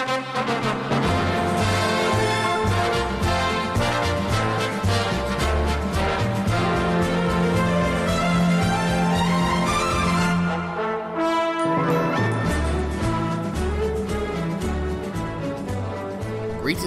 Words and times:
Greetings, 0.00 0.24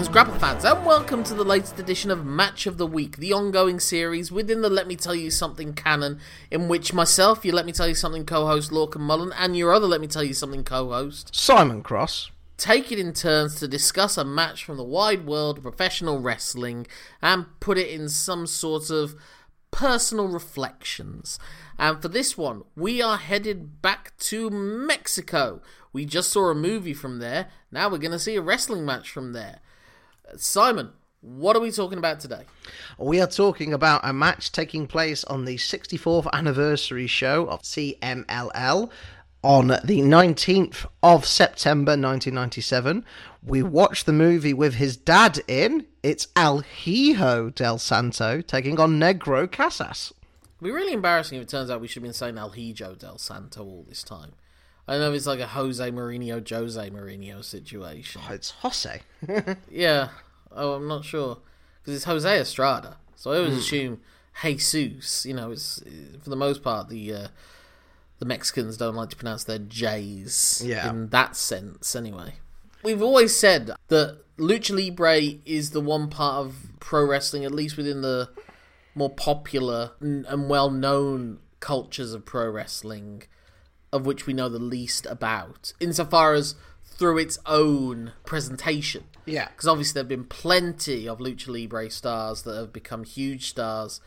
Grapple 0.07 0.33
fans, 0.39 0.65
and 0.65 0.83
welcome 0.83 1.23
to 1.23 1.35
the 1.35 1.43
latest 1.43 1.77
edition 1.77 2.09
of 2.09 2.25
Match 2.25 2.65
of 2.65 2.79
the 2.79 2.87
Week, 2.87 3.17
the 3.17 3.31
ongoing 3.31 3.79
series 3.79 4.31
within 4.31 4.61
the 4.61 4.69
Let 4.69 4.87
Me 4.87 4.95
Tell 4.95 5.13
You 5.13 5.29
Something 5.29 5.73
canon, 5.73 6.19
in 6.49 6.67
which 6.67 6.93
myself, 6.93 7.45
your 7.45 7.53
Let 7.53 7.67
Me 7.67 7.73
Tell 7.73 7.87
You 7.87 7.93
Something 7.93 8.25
co 8.25 8.47
host 8.47 8.71
Lorcan 8.71 9.01
Mullen, 9.01 9.31
and 9.37 9.55
your 9.55 9.71
other 9.71 9.85
Let 9.85 10.01
Me 10.01 10.07
Tell 10.07 10.23
You 10.23 10.33
Something 10.33 10.63
co 10.63 10.89
host, 10.89 11.35
Simon 11.35 11.83
Cross. 11.83 12.31
Take 12.63 12.93
it 12.93 12.97
in 12.97 13.11
turns 13.11 13.55
to 13.55 13.67
discuss 13.67 14.17
a 14.17 14.23
match 14.23 14.63
from 14.63 14.77
the 14.77 14.85
wide 14.85 15.25
world 15.25 15.57
of 15.57 15.63
professional 15.63 16.21
wrestling 16.21 16.87
and 17.21 17.45
put 17.59 17.77
it 17.77 17.89
in 17.89 18.07
some 18.07 18.47
sort 18.47 18.89
of 18.89 19.15
personal 19.69 20.29
reflections. 20.29 21.37
And 21.77 22.01
for 22.01 22.07
this 22.07 22.37
one, 22.37 22.63
we 22.73 23.01
are 23.01 23.17
headed 23.17 23.81
back 23.81 24.17
to 24.19 24.49
Mexico. 24.49 25.61
We 25.91 26.05
just 26.05 26.31
saw 26.31 26.51
a 26.51 26.55
movie 26.55 26.93
from 26.93 27.19
there. 27.19 27.49
Now 27.69 27.89
we're 27.89 27.97
going 27.97 28.11
to 28.11 28.19
see 28.19 28.37
a 28.37 28.41
wrestling 28.41 28.85
match 28.85 29.11
from 29.11 29.33
there. 29.33 29.59
Simon, 30.37 30.93
what 31.19 31.57
are 31.57 31.61
we 31.61 31.69
talking 31.69 31.97
about 31.97 32.21
today? 32.21 32.45
We 32.97 33.19
are 33.19 33.27
talking 33.27 33.73
about 33.73 33.99
a 34.05 34.13
match 34.13 34.53
taking 34.53 34.87
place 34.87 35.25
on 35.25 35.43
the 35.43 35.57
64th 35.57 36.29
anniversary 36.31 37.07
show 37.07 37.45
of 37.45 37.63
CMLL 37.63 38.89
on 39.43 39.67
the 39.67 39.99
19th 39.99 40.85
of 41.03 41.25
September 41.25 41.91
1997. 41.91 43.05
We 43.45 43.61
watched 43.61 44.05
the 44.05 44.13
movie 44.13 44.53
with 44.53 44.75
his 44.75 44.95
dad 44.95 45.39
in. 45.47 45.85
It's 46.01 46.27
El 46.35 46.59
Hijo 46.61 47.49
del 47.49 47.77
Santo 47.77 48.41
taking 48.41 48.79
on 48.79 48.99
Negro 48.99 49.51
Casas. 49.51 50.13
It'd 50.43 50.63
be 50.63 50.71
really 50.71 50.93
embarrassing 50.93 51.37
if 51.37 51.43
it 51.43 51.49
turns 51.49 51.69
out 51.69 51.81
we 51.81 51.87
should 51.87 52.01
have 52.01 52.03
been 52.03 52.13
saying 52.13 52.37
El 52.37 52.51
Hijo 52.51 52.95
del 52.95 53.17
Santo 53.17 53.63
all 53.63 53.85
this 53.87 54.03
time. 54.03 54.31
I 54.87 54.97
know 54.97 55.13
it's 55.13 55.27
like 55.27 55.39
a 55.39 55.47
Jose 55.47 55.91
Mourinho, 55.91 56.47
Jose 56.49 56.89
Mourinho 56.89 57.43
situation. 57.43 58.21
It's 58.29 58.51
Jose. 58.51 59.01
Yeah. 59.69 60.09
Oh, 60.51 60.73
I'm 60.73 60.87
not 60.87 61.03
sure 61.03 61.39
because 61.81 61.95
it's 61.95 62.05
Jose 62.05 62.39
Estrada, 62.39 62.97
so 63.15 63.31
I 63.31 63.37
always 63.37 63.57
assume 63.57 64.01
Jesus. 64.41 65.25
You 65.25 65.33
know, 65.33 65.51
it's 65.51 65.81
for 66.21 66.29
the 66.29 66.35
most 66.35 66.63
part 66.63 66.89
the 66.89 67.13
uh, 67.13 67.27
the 68.23 68.27
Mexicans 68.29 68.77
don't 68.77 68.95
like 68.95 69.09
to 69.09 69.17
pronounce 69.17 69.43
their 69.43 69.59
J's. 69.59 70.63
Yeah. 70.65 70.89
In 70.89 71.09
that 71.09 71.35
sense, 71.35 71.93
anyway. 71.93 72.35
We've 72.81 73.01
always 73.01 73.35
said 73.35 73.71
that 73.89 74.17
lucha 74.37 74.73
libre 74.73 75.39
is 75.45 75.71
the 75.71 75.81
one 75.81 76.09
part 76.09 76.45
of 76.45 76.55
pro 76.79 77.05
wrestling, 77.05 77.43
at 77.43 77.51
least 77.51 77.75
within 77.75 78.01
the 78.01 78.29
more 78.95 79.09
popular 79.09 79.91
and 79.99 80.25
and 80.27 80.49
well-known 80.49 81.39
cultures 81.59 82.13
of 82.13 82.25
pro 82.25 82.49
wrestling, 82.49 83.23
of 83.91 84.05
which 84.05 84.25
we 84.25 84.33
know 84.33 84.47
the 84.47 84.57
least 84.59 85.05
about, 85.07 85.73
insofar 85.81 86.33
as 86.33 86.55
through 86.85 87.17
its 87.17 87.37
own 87.45 88.13
presentation 88.25 89.03
Yeah. 89.25 89.47
because 89.49 89.67
obviously 89.67 89.93
there 89.93 90.03
have 90.03 90.09
been 90.09 90.25
plenty 90.25 91.07
of 91.09 91.17
lucha 91.19 91.47
libre 91.47 91.89
stars 91.89 92.43
that 92.43 92.55
have 92.55 92.71
become 92.71 93.03
huge 93.03 93.49
stars 93.49 93.99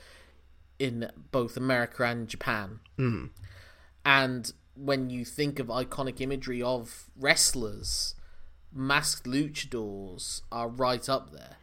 in 0.78 1.10
both 1.32 1.56
America 1.56 2.04
and 2.04 2.28
Japan. 2.28 2.78
Mm. 2.98 3.30
And 4.06 4.52
when 4.76 5.10
you 5.10 5.24
think 5.24 5.58
of 5.58 5.66
iconic 5.66 6.20
imagery 6.20 6.62
of 6.62 7.10
wrestlers, 7.18 8.14
masked 8.72 9.26
luchadors 9.26 10.42
are 10.52 10.68
right 10.68 11.06
up 11.08 11.32
there. 11.32 11.56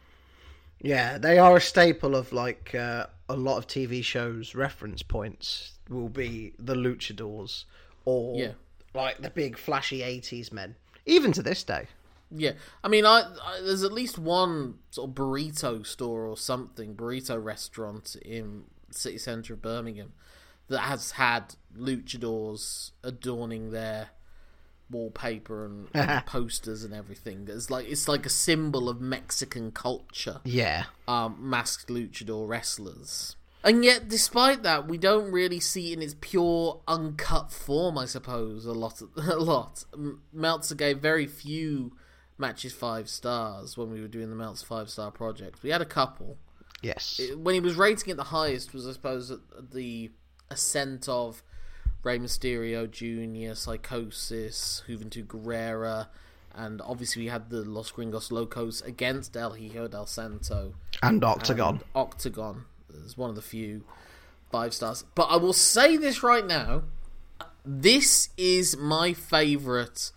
Yeah, 0.78 1.16
they 1.16 1.38
are 1.38 1.56
a 1.56 1.60
staple 1.60 2.14
of 2.14 2.34
like 2.34 2.74
uh, 2.74 3.06
a 3.30 3.36
lot 3.36 3.56
of 3.56 3.66
TV 3.66 4.04
shows. 4.04 4.54
Reference 4.54 5.02
points 5.02 5.72
will 5.88 6.10
be 6.10 6.52
the 6.58 6.74
luchadors 6.74 7.64
or 8.04 8.36
Yeah. 8.38 8.52
like 8.92 9.22
the 9.22 9.30
big 9.30 9.56
flashy 9.56 10.00
80s 10.00 10.52
men. 10.52 10.74
Even 11.06 11.32
to 11.32 11.42
this 11.42 11.62
day. 11.64 11.86
Yeah, 12.30 12.52
I 12.82 12.88
mean, 12.88 13.06
I, 13.06 13.20
I 13.42 13.60
there's 13.62 13.84
at 13.84 13.92
least 13.92 14.18
one 14.18 14.80
sort 14.90 15.08
of 15.10 15.14
burrito 15.14 15.86
store 15.86 16.26
or 16.26 16.36
something, 16.36 16.94
burrito 16.94 17.42
restaurant 17.42 18.16
in 18.22 18.64
city 18.90 19.16
centre 19.18 19.54
of 19.54 19.62
Birmingham 19.62 20.12
that 20.68 20.80
has 20.80 21.12
had 21.12 21.56
luchadors 21.76 22.92
adorning 23.02 23.70
their 23.70 24.08
wallpaper 24.90 25.64
and, 25.64 25.88
and 25.94 26.26
posters 26.26 26.84
and 26.84 26.94
everything. 26.94 27.46
It's 27.48 27.70
like 27.70 27.86
it's 27.88 28.08
like 28.08 28.26
a 28.26 28.30
symbol 28.30 28.88
of 28.88 29.00
Mexican 29.00 29.72
culture. 29.72 30.40
Yeah. 30.44 30.84
Um, 31.08 31.36
masked 31.40 31.88
luchador 31.88 32.48
wrestlers. 32.48 33.36
And 33.62 33.82
yet, 33.82 34.10
despite 34.10 34.62
that, 34.62 34.86
we 34.88 34.98
don't 34.98 35.32
really 35.32 35.58
see 35.58 35.92
it 35.92 35.96
in 35.96 36.02
its 36.02 36.14
pure, 36.20 36.82
uncut 36.86 37.50
form. 37.50 37.96
I 37.96 38.04
suppose 38.04 38.66
a 38.66 38.72
lot, 38.72 39.00
a 39.16 39.36
lot. 39.36 39.84
Meltzer 40.32 40.74
gave 40.74 40.98
very 40.98 41.26
few 41.26 41.96
matches 42.36 42.74
five 42.74 43.08
stars 43.08 43.76
when 43.78 43.90
we 43.90 44.02
were 44.02 44.08
doing 44.08 44.28
the 44.28 44.36
Meltzer 44.36 44.66
five 44.66 44.90
star 44.90 45.10
project. 45.10 45.62
We 45.62 45.70
had 45.70 45.80
a 45.80 45.86
couple. 45.86 46.36
Yes. 46.82 47.18
When 47.34 47.54
he 47.54 47.60
was 47.60 47.76
rating 47.76 48.10
it 48.10 48.16
the 48.16 48.24
highest 48.24 48.74
was, 48.74 48.86
I 48.86 48.92
suppose, 48.92 49.30
at 49.30 49.38
the 49.72 50.10
ascent 50.50 51.08
of 51.08 51.42
Rey 52.02 52.18
Mysterio 52.18 52.90
Jr., 52.90 53.54
Psychosis, 53.54 54.82
Juventud 54.86 55.26
Guerrera, 55.26 56.08
and 56.54 56.80
obviously 56.82 57.22
we 57.22 57.28
had 57.28 57.50
the 57.50 57.62
Los 57.62 57.90
Gringos 57.90 58.30
Locos 58.30 58.80
against 58.82 59.36
El 59.36 59.54
Hijo 59.54 59.88
del 59.88 60.06
Santo. 60.06 60.74
and 61.02 61.24
Octagon. 61.24 61.76
And 61.76 61.84
Octagon 61.94 62.64
is 63.04 63.16
one 63.16 63.30
of 63.30 63.36
the 63.36 63.42
few 63.42 63.84
five 64.52 64.72
stars. 64.72 65.04
But 65.14 65.24
I 65.24 65.36
will 65.36 65.52
say 65.52 65.96
this 65.96 66.22
right 66.22 66.46
now: 66.46 66.82
this 67.64 68.28
is 68.36 68.76
my 68.76 69.12
favorite 69.12 70.12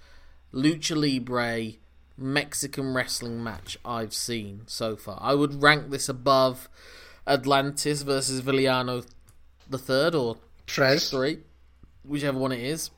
lucha 0.53 0.95
libre 0.95 1.77
Mexican 2.17 2.93
wrestling 2.93 3.43
match 3.43 3.77
I've 3.85 4.13
seen 4.13 4.63
so 4.67 4.95
far. 4.95 5.17
I 5.21 5.33
would 5.33 5.61
rank 5.61 5.89
this 5.89 6.09
above 6.09 6.69
Atlantis 7.25 8.01
versus 8.03 8.39
Villano 8.41 9.03
the 9.69 9.77
third 9.77 10.15
or 10.15 10.37
Tres. 10.65 11.09
three, 11.09 11.39
whichever 12.03 12.37
one 12.37 12.51
it 12.51 12.59
is. 12.59 12.91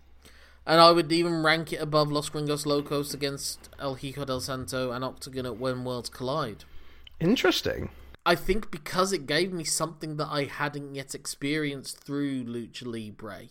And 0.65 0.79
I 0.79 0.91
would 0.91 1.11
even 1.11 1.41
rank 1.43 1.73
it 1.73 1.81
above 1.81 2.11
Los 2.11 2.29
Gringos 2.29 2.65
Locos 2.65 3.13
against 3.13 3.69
El 3.79 3.95
Hijo 3.95 4.25
del 4.25 4.39
Santo 4.39 4.91
and 4.91 5.03
Octagon 5.03 5.45
at 5.45 5.57
When 5.57 5.83
Worlds 5.83 6.09
Collide. 6.09 6.63
Interesting. 7.19 7.89
I 8.25 8.35
think 8.35 8.69
because 8.69 9.11
it 9.11 9.25
gave 9.25 9.51
me 9.51 9.63
something 9.63 10.17
that 10.17 10.27
I 10.29 10.43
hadn't 10.43 10.93
yet 10.93 11.15
experienced 11.15 12.03
through 12.03 12.43
Lucha 12.43 12.85
Libre. 12.85 13.47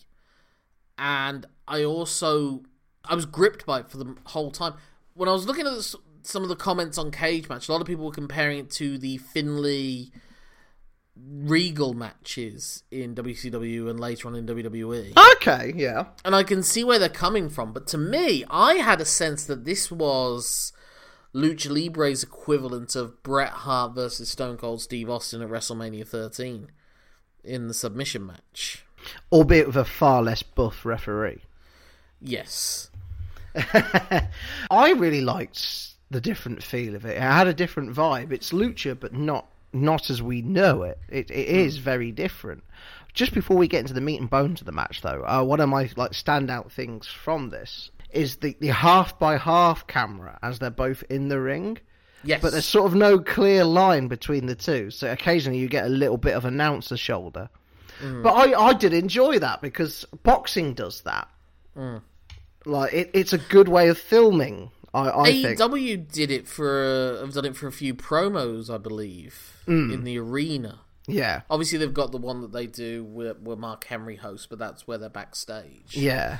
And 0.96 1.46
I 1.66 1.82
also 1.82 2.62
I 3.04 3.14
was 3.14 3.26
gripped 3.26 3.66
by 3.66 3.80
it 3.80 3.90
for 3.90 3.96
the 3.96 4.14
whole 4.26 4.50
time. 4.50 4.74
When 5.14 5.28
I 5.28 5.32
was 5.32 5.46
looking 5.46 5.66
at 5.66 5.94
some 6.22 6.42
of 6.42 6.48
the 6.48 6.56
comments 6.56 6.98
on 6.98 7.10
Cage 7.10 7.48
Match, 7.48 7.68
a 7.68 7.72
lot 7.72 7.80
of 7.80 7.86
people 7.86 8.04
were 8.04 8.12
comparing 8.12 8.58
it 8.58 8.70
to 8.72 8.98
the 8.98 9.16
Finlay 9.16 10.10
Regal 11.26 11.94
matches 11.94 12.84
in 12.90 13.14
WCW 13.14 13.88
and 13.88 13.98
later 13.98 14.28
on 14.28 14.34
in 14.34 14.46
WWE. 14.46 15.12
Okay, 15.36 15.72
yeah. 15.76 16.06
And 16.24 16.34
I 16.34 16.42
can 16.42 16.62
see 16.62 16.84
where 16.84 16.98
they're 16.98 17.08
coming 17.08 17.48
from, 17.48 17.72
but 17.72 17.86
to 17.88 17.98
me, 17.98 18.44
I 18.50 18.74
had 18.74 19.00
a 19.00 19.04
sense 19.04 19.44
that 19.44 19.64
this 19.64 19.90
was 19.90 20.72
Lucha 21.34 21.70
Libre's 21.70 22.22
equivalent 22.22 22.96
of 22.96 23.22
Bret 23.22 23.50
Hart 23.50 23.94
versus 23.94 24.28
Stone 24.30 24.56
Cold 24.58 24.80
Steve 24.80 25.10
Austin 25.10 25.42
at 25.42 25.48
WrestleMania 25.48 26.06
13 26.06 26.70
in 27.44 27.68
the 27.68 27.74
submission 27.74 28.26
match. 28.26 28.84
Albeit 29.30 29.66
with 29.66 29.76
a 29.76 29.84
far 29.84 30.22
less 30.22 30.42
buff 30.42 30.84
referee. 30.84 31.42
Yes. 32.20 32.90
I 34.70 34.92
really 34.96 35.20
liked 35.20 35.94
the 36.10 36.20
different 36.20 36.62
feel 36.62 36.94
of 36.94 37.04
it. 37.04 37.16
It 37.16 37.22
had 37.22 37.46
a 37.46 37.54
different 37.54 37.94
vibe. 37.94 38.32
It's 38.32 38.50
lucha, 38.50 38.98
but 38.98 39.12
not 39.12 39.46
not 39.72 40.10
as 40.10 40.22
we 40.22 40.42
know 40.42 40.82
it. 40.82 40.98
It 41.08 41.30
it 41.30 41.48
is 41.48 41.78
very 41.78 42.12
different. 42.12 42.64
Just 43.14 43.34
before 43.34 43.56
we 43.56 43.68
get 43.68 43.80
into 43.80 43.94
the 43.94 44.00
meat 44.00 44.20
and 44.20 44.30
bones 44.30 44.60
of 44.60 44.66
the 44.66 44.72
match, 44.72 45.00
though, 45.02 45.24
uh, 45.26 45.42
one 45.42 45.60
of 45.60 45.68
my 45.68 45.90
like 45.96 46.12
standout 46.12 46.70
things 46.70 47.06
from 47.06 47.50
this 47.50 47.90
is 48.10 48.36
the 48.36 48.56
the 48.60 48.68
half 48.68 49.18
by 49.18 49.36
half 49.36 49.86
camera 49.86 50.38
as 50.42 50.58
they're 50.58 50.70
both 50.70 51.02
in 51.10 51.28
the 51.28 51.40
ring. 51.40 51.78
Yes. 52.24 52.42
But 52.42 52.50
there's 52.52 52.66
sort 52.66 52.86
of 52.86 52.96
no 52.96 53.20
clear 53.20 53.64
line 53.64 54.08
between 54.08 54.46
the 54.46 54.56
two, 54.56 54.90
so 54.90 55.10
occasionally 55.10 55.58
you 55.58 55.68
get 55.68 55.86
a 55.86 55.88
little 55.88 56.16
bit 56.16 56.34
of 56.34 56.44
announcer 56.44 56.96
shoulder. 56.96 57.48
But 58.22 58.32
I, 58.32 58.68
I 58.68 58.72
did 58.74 58.92
enjoy 58.92 59.38
that 59.40 59.60
because 59.60 60.04
boxing 60.22 60.74
does 60.74 61.02
that. 61.02 61.28
Mm. 61.76 62.02
Like 62.64 62.92
it, 62.92 63.10
it's 63.12 63.32
a 63.32 63.38
good 63.38 63.68
way 63.68 63.88
of 63.88 63.98
filming. 63.98 64.70
I, 64.94 65.20
I 65.20 65.32
think. 65.32 65.58
AEW 65.58 66.10
did 66.10 66.30
it 66.30 66.48
for 66.48 67.18
have 67.20 67.32
done 67.32 67.44
it 67.44 67.56
for 67.56 67.66
a 67.66 67.72
few 67.72 67.94
promos, 67.94 68.72
I 68.72 68.78
believe, 68.78 69.56
mm. 69.66 69.92
in 69.92 70.04
the 70.04 70.18
arena. 70.18 70.80
Yeah, 71.06 71.40
Obviously, 71.48 71.78
they've 71.78 71.94
got 71.94 72.12
the 72.12 72.18
one 72.18 72.42
that 72.42 72.52
they 72.52 72.66
do 72.66 73.02
where, 73.02 73.32
where 73.32 73.56
Mark 73.56 73.84
Henry 73.84 74.16
hosts, 74.16 74.46
but 74.46 74.58
that's 74.58 74.86
where 74.86 74.98
they're 74.98 75.08
backstage. 75.08 75.96
yeah, 75.96 76.38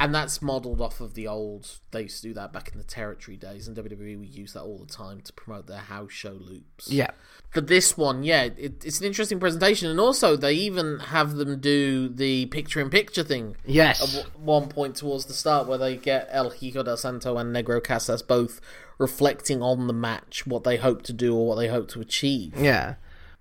and 0.00 0.14
that's 0.14 0.42
modelled 0.42 0.80
off 0.80 1.00
of 1.00 1.14
the 1.14 1.28
old. 1.28 1.78
They 1.92 2.02
used 2.02 2.22
to 2.22 2.28
do 2.28 2.34
that 2.34 2.52
back 2.52 2.70
in 2.72 2.78
the 2.78 2.84
territory 2.84 3.36
days, 3.36 3.68
and 3.68 3.76
WWE 3.76 4.18
would 4.18 4.34
use 4.34 4.52
that 4.54 4.62
all 4.62 4.78
the 4.78 4.92
time 4.92 5.20
to 5.20 5.32
promote 5.32 5.66
their 5.66 5.78
house 5.78 6.12
show 6.12 6.32
loops. 6.32 6.90
Yeah. 6.90 7.10
For 7.50 7.60
this 7.60 7.96
one, 7.96 8.24
yeah, 8.24 8.44
it, 8.44 8.84
it's 8.84 8.98
an 9.00 9.06
interesting 9.06 9.38
presentation, 9.38 9.88
and 9.90 10.00
also 10.00 10.36
they 10.36 10.54
even 10.54 10.98
have 10.98 11.32
them 11.36 11.60
do 11.60 12.08
the 12.08 12.46
picture-in-picture 12.46 13.22
thing 13.24 13.56
Yes. 13.66 14.16
at 14.16 14.38
one 14.40 14.68
point 14.68 14.96
towards 14.96 15.26
the 15.26 15.34
start 15.34 15.68
where 15.68 15.78
they 15.78 15.96
get 15.96 16.28
El 16.30 16.50
Hijo 16.50 16.82
del 16.82 16.96
Santo 16.96 17.36
and 17.36 17.54
Negro 17.54 17.82
Casas 17.82 18.22
both 18.22 18.60
reflecting 18.98 19.62
on 19.62 19.86
the 19.86 19.92
match, 19.92 20.46
what 20.46 20.64
they 20.64 20.76
hope 20.78 21.02
to 21.02 21.12
do 21.12 21.36
or 21.36 21.46
what 21.48 21.56
they 21.56 21.68
hope 21.68 21.88
to 21.88 22.00
achieve. 22.00 22.54
Yeah. 22.56 22.94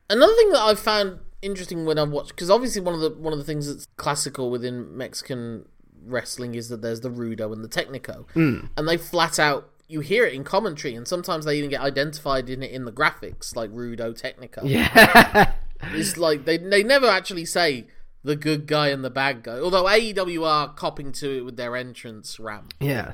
Another 0.09 0.33
thing 0.35 0.51
that 0.51 0.59
I 0.61 0.75
found 0.75 1.19
interesting 1.41 1.85
when 1.85 1.97
I 1.97 2.03
watched, 2.03 2.29
because 2.29 2.49
obviously 2.49 2.81
one 2.81 2.93
of 2.93 2.99
the 2.99 3.11
one 3.11 3.31
of 3.33 3.39
the 3.39 3.45
things 3.45 3.67
that's 3.67 3.87
classical 3.95 4.51
within 4.51 4.95
Mexican 4.97 5.65
wrestling 6.05 6.55
is 6.55 6.69
that 6.69 6.81
there's 6.81 7.01
the 7.01 7.09
rudo 7.09 7.53
and 7.53 7.63
the 7.63 7.69
technico, 7.69 8.25
mm. 8.33 8.69
and 8.75 8.87
they 8.87 8.97
flat 8.97 9.39
out 9.39 9.69
you 9.87 9.99
hear 9.99 10.25
it 10.25 10.33
in 10.33 10.43
commentary, 10.45 10.95
and 10.95 11.05
sometimes 11.05 11.43
they 11.43 11.57
even 11.57 11.69
get 11.69 11.81
identified 11.81 12.49
in 12.49 12.63
it 12.63 12.71
in 12.71 12.85
the 12.85 12.93
graphics, 12.93 13.55
like 13.55 13.69
rudo 13.71 14.19
technico. 14.19 14.61
Yeah. 14.63 15.53
It's 15.93 16.15
like 16.15 16.45
they 16.45 16.57
they 16.57 16.83
never 16.83 17.07
actually 17.07 17.45
say 17.45 17.87
the 18.23 18.35
good 18.35 18.67
guy 18.67 18.89
and 18.89 19.03
the 19.03 19.09
bad 19.09 19.43
guy. 19.43 19.57
Although 19.57 19.85
AEW 19.85 20.45
are 20.45 20.73
copping 20.73 21.11
to 21.13 21.37
it 21.37 21.41
with 21.41 21.57
their 21.57 21.75
entrance 21.75 22.39
ramp. 22.39 22.73
Yeah. 22.79 23.13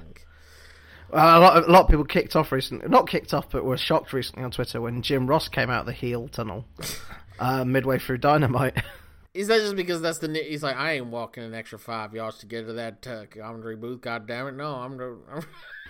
Well, 1.09 1.39
a 1.39 1.39
lot, 1.39 1.69
a 1.69 1.71
lot 1.71 1.83
of 1.85 1.89
people 1.89 2.03
kicked 2.03 2.35
off 2.35 2.51
recently. 2.51 2.89
Not 2.89 3.07
kicked 3.07 3.33
off, 3.33 3.49
but 3.49 3.63
were 3.63 3.77
shocked 3.77 4.11
recently 4.11 4.43
on 4.43 4.51
Twitter 4.51 4.81
when 4.81 5.01
Jim 5.01 5.27
Ross 5.27 5.47
came 5.47 5.69
out 5.69 5.81
of 5.81 5.85
the 5.85 5.93
heel 5.93 6.27
tunnel 6.27 6.65
uh, 7.39 7.63
midway 7.63 7.99
through 7.99 8.17
Dynamite. 8.17 8.77
Is 9.37 9.47
that 9.49 9.59
just 9.59 9.75
because 9.75 10.01
that's 10.01 10.17
the? 10.17 10.33
He's 10.33 10.63
like, 10.63 10.75
I 10.75 10.93
ain't 10.93 11.07
walking 11.07 11.43
an 11.43 11.53
extra 11.53 11.77
five 11.77 12.13
yards 12.15 12.39
to 12.39 12.47
get 12.47 12.65
to 12.65 12.73
that 12.73 13.05
uh, 13.05 13.25
Andre 13.43 13.75
Booth. 13.75 14.01
God 14.01 14.25
damn 14.25 14.47
it, 14.47 14.55
no, 14.55 14.73
I'm. 14.73 14.99
I'm... 15.31 15.45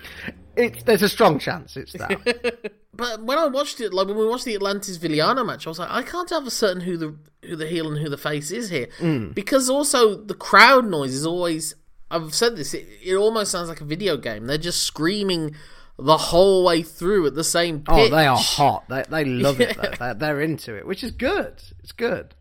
it's, 0.58 0.84
there's 0.84 1.02
a 1.02 1.08
strong 1.08 1.40
chance 1.40 1.78
it's 1.78 1.94
that. 1.94 2.74
But 2.94 3.22
when 3.22 3.38
I 3.38 3.46
watched 3.46 3.80
it, 3.80 3.94
like 3.94 4.08
when 4.08 4.18
we 4.18 4.26
watched 4.26 4.46
the 4.46 4.56
Atlantis 4.56 4.98
Villano 4.98 5.44
match, 5.44 5.68
I 5.68 5.70
was 5.70 5.78
like, 5.78 5.92
I 5.92 6.02
can't 6.02 6.28
tell 6.28 6.44
for 6.44 6.50
certain 6.50 6.82
who 6.82 6.98
the 6.98 7.16
who 7.44 7.56
the 7.56 7.68
heel 7.68 7.88
and 7.88 8.02
who 8.02 8.10
the 8.10 8.18
face 8.18 8.50
is 8.50 8.72
here, 8.72 8.88
because 9.36 9.70
also 9.70 10.16
the 10.16 10.34
crowd 10.34 10.86
noise 10.86 11.14
is 11.14 11.26
always. 11.26 11.76
I've 12.10 12.34
said 12.34 12.58
this. 12.58 12.74
It, 12.74 12.88
it 13.04 13.16
almost 13.16 13.52
sounds 13.52 13.70
like 13.70 13.82
a 13.82 13.86
video 13.86 14.18
game. 14.18 14.48
They're 14.48 14.58
just 14.58 14.82
screaming 14.82 15.56
the 16.00 16.18
whole 16.18 16.66
way 16.66 16.82
through 16.82 17.28
at 17.28 17.36
the 17.36 17.44
same 17.44 17.80
pitch. 17.80 17.88
oh, 17.90 18.10
they 18.10 18.26
are 18.26 18.38
hot. 18.38 18.88
They, 18.90 19.04
they 19.10 19.26
love 19.26 19.62
it. 19.62 19.78
They're, 20.00 20.14
they're 20.14 20.42
into 20.42 20.76
it, 20.76 20.88
which 20.88 21.04
is 21.04 21.12
good. 21.12 21.62
It's 21.80 21.92
good. 21.92 22.34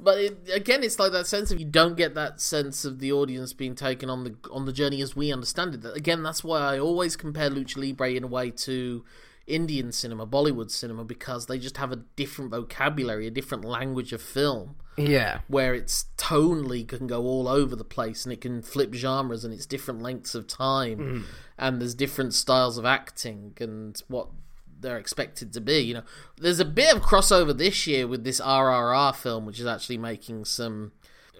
But 0.00 0.18
it, 0.18 0.38
again, 0.52 0.82
it's 0.82 0.98
like 0.98 1.12
that 1.12 1.26
sense 1.26 1.50
of 1.50 1.58
you 1.58 1.66
don't 1.66 1.96
get 1.96 2.14
that 2.14 2.40
sense 2.40 2.84
of 2.84 2.98
the 2.98 3.12
audience 3.12 3.52
being 3.52 3.74
taken 3.74 4.08
on 4.08 4.24
the 4.24 4.34
on 4.50 4.64
the 4.64 4.72
journey 4.72 5.00
as 5.02 5.16
we 5.16 5.32
understand 5.32 5.74
it. 5.74 5.84
Again, 5.96 6.22
that's 6.22 6.44
why 6.44 6.60
I 6.60 6.78
always 6.78 7.16
compare 7.16 7.50
lucha 7.50 7.76
libre 7.76 8.10
in 8.12 8.24
a 8.24 8.28
way 8.28 8.50
to 8.50 9.04
Indian 9.46 9.90
cinema, 9.92 10.26
Bollywood 10.26 10.70
cinema, 10.70 11.04
because 11.04 11.46
they 11.46 11.58
just 11.58 11.78
have 11.78 11.90
a 11.90 11.96
different 12.16 12.50
vocabulary, 12.50 13.26
a 13.26 13.30
different 13.30 13.64
language 13.64 14.12
of 14.12 14.20
film, 14.20 14.76
Yeah. 14.96 15.40
where 15.48 15.74
it's 15.74 16.06
tonally 16.18 16.86
can 16.86 17.06
go 17.06 17.22
all 17.22 17.48
over 17.48 17.74
the 17.74 17.84
place 17.84 18.24
and 18.24 18.32
it 18.32 18.42
can 18.42 18.60
flip 18.62 18.92
genres 18.92 19.44
and 19.44 19.54
it's 19.54 19.64
different 19.64 20.02
lengths 20.02 20.34
of 20.34 20.46
time, 20.46 20.98
mm. 20.98 21.24
and 21.56 21.80
there's 21.80 21.94
different 21.94 22.34
styles 22.34 22.76
of 22.76 22.84
acting 22.84 23.54
and 23.58 24.02
what 24.08 24.28
they're 24.80 24.98
expected 24.98 25.52
to 25.52 25.60
be. 25.60 25.78
You 25.78 25.94
know, 25.94 26.02
there's 26.36 26.60
a 26.60 26.64
bit 26.64 26.94
of 26.94 27.02
crossover 27.02 27.56
this 27.56 27.86
year 27.86 28.06
with 28.06 28.24
this 28.24 28.40
RRR 28.40 29.14
film, 29.14 29.46
which 29.46 29.60
is 29.60 29.66
actually 29.66 29.98
making 29.98 30.44
some 30.44 30.92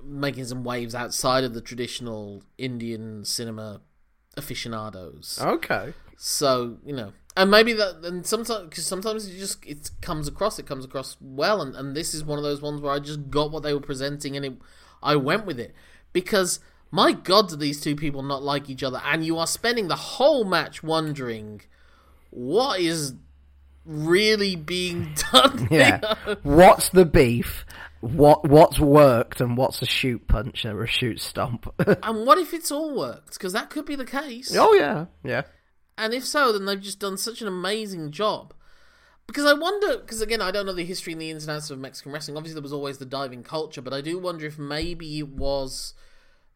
making 0.02 0.44
some 0.44 0.62
waves 0.64 0.94
outside 0.94 1.44
of 1.44 1.54
the 1.54 1.60
traditional 1.60 2.42
Indian 2.56 3.24
cinema 3.24 3.80
aficionados. 4.36 5.38
Okay. 5.42 5.92
So 6.16 6.78
you 6.84 6.94
know, 6.94 7.12
and 7.36 7.50
maybe 7.50 7.72
that, 7.74 8.04
and 8.04 8.26
sometimes 8.26 8.68
because 8.68 8.86
sometimes 8.86 9.26
it 9.28 9.38
just 9.38 9.64
it 9.64 9.90
comes 10.00 10.28
across, 10.28 10.58
it 10.58 10.66
comes 10.66 10.84
across 10.84 11.16
well, 11.20 11.62
and 11.62 11.74
and 11.76 11.96
this 11.96 12.14
is 12.14 12.24
one 12.24 12.38
of 12.38 12.44
those 12.44 12.60
ones 12.60 12.80
where 12.80 12.92
I 12.92 12.98
just 12.98 13.30
got 13.30 13.50
what 13.50 13.62
they 13.62 13.74
were 13.74 13.80
presenting 13.80 14.36
and 14.36 14.44
it, 14.44 14.54
I 15.02 15.16
went 15.16 15.46
with 15.46 15.60
it 15.60 15.74
because 16.12 16.60
my 16.90 17.12
God, 17.12 17.50
do 17.50 17.56
these 17.56 17.80
two 17.80 17.96
people 17.96 18.22
not 18.22 18.42
like 18.42 18.70
each 18.70 18.82
other? 18.82 19.00
And 19.04 19.24
you 19.24 19.36
are 19.38 19.46
spending 19.46 19.88
the 19.88 19.96
whole 19.96 20.44
match 20.44 20.82
wondering 20.82 21.60
what 22.30 22.80
is 22.80 23.14
really 23.88 24.54
being 24.54 25.14
done. 25.32 25.66
Yeah. 25.70 26.14
what's 26.42 26.90
the 26.90 27.04
beef? 27.04 27.64
What 28.00 28.48
what's 28.48 28.78
worked 28.78 29.40
and 29.40 29.56
what's 29.56 29.82
a 29.82 29.86
shoot 29.86 30.28
punch 30.28 30.64
or 30.64 30.84
a 30.84 30.86
shoot 30.86 31.20
stomp? 31.20 31.72
and 32.04 32.24
what 32.26 32.38
if 32.38 32.54
it's 32.54 32.70
all 32.70 32.94
worked? 32.94 33.32
Because 33.34 33.52
that 33.54 33.70
could 33.70 33.86
be 33.86 33.96
the 33.96 34.04
case. 34.04 34.54
oh 34.56 34.72
yeah, 34.74 35.06
yeah. 35.24 35.42
And 35.96 36.14
if 36.14 36.24
so, 36.24 36.52
then 36.52 36.64
they've 36.64 36.80
just 36.80 37.00
done 37.00 37.16
such 37.16 37.42
an 37.42 37.48
amazing 37.48 38.12
job. 38.12 38.54
Because 39.26 39.44
I 39.44 39.52
wonder, 39.52 39.98
because 39.98 40.22
again, 40.22 40.40
I 40.40 40.52
don't 40.52 40.64
know 40.64 40.72
the 40.72 40.84
history 40.84 41.12
and 41.12 41.20
the 41.20 41.30
ins 41.30 41.46
and 41.46 41.56
outs 41.56 41.70
of 41.70 41.78
Mexican 41.80 42.12
wrestling. 42.12 42.36
Obviously, 42.36 42.54
there 42.54 42.62
was 42.62 42.72
always 42.72 42.98
the 42.98 43.04
diving 43.04 43.42
culture, 43.42 43.82
but 43.82 43.92
I 43.92 44.00
do 44.00 44.18
wonder 44.18 44.46
if 44.46 44.58
maybe 44.58 45.18
it 45.18 45.28
was 45.28 45.92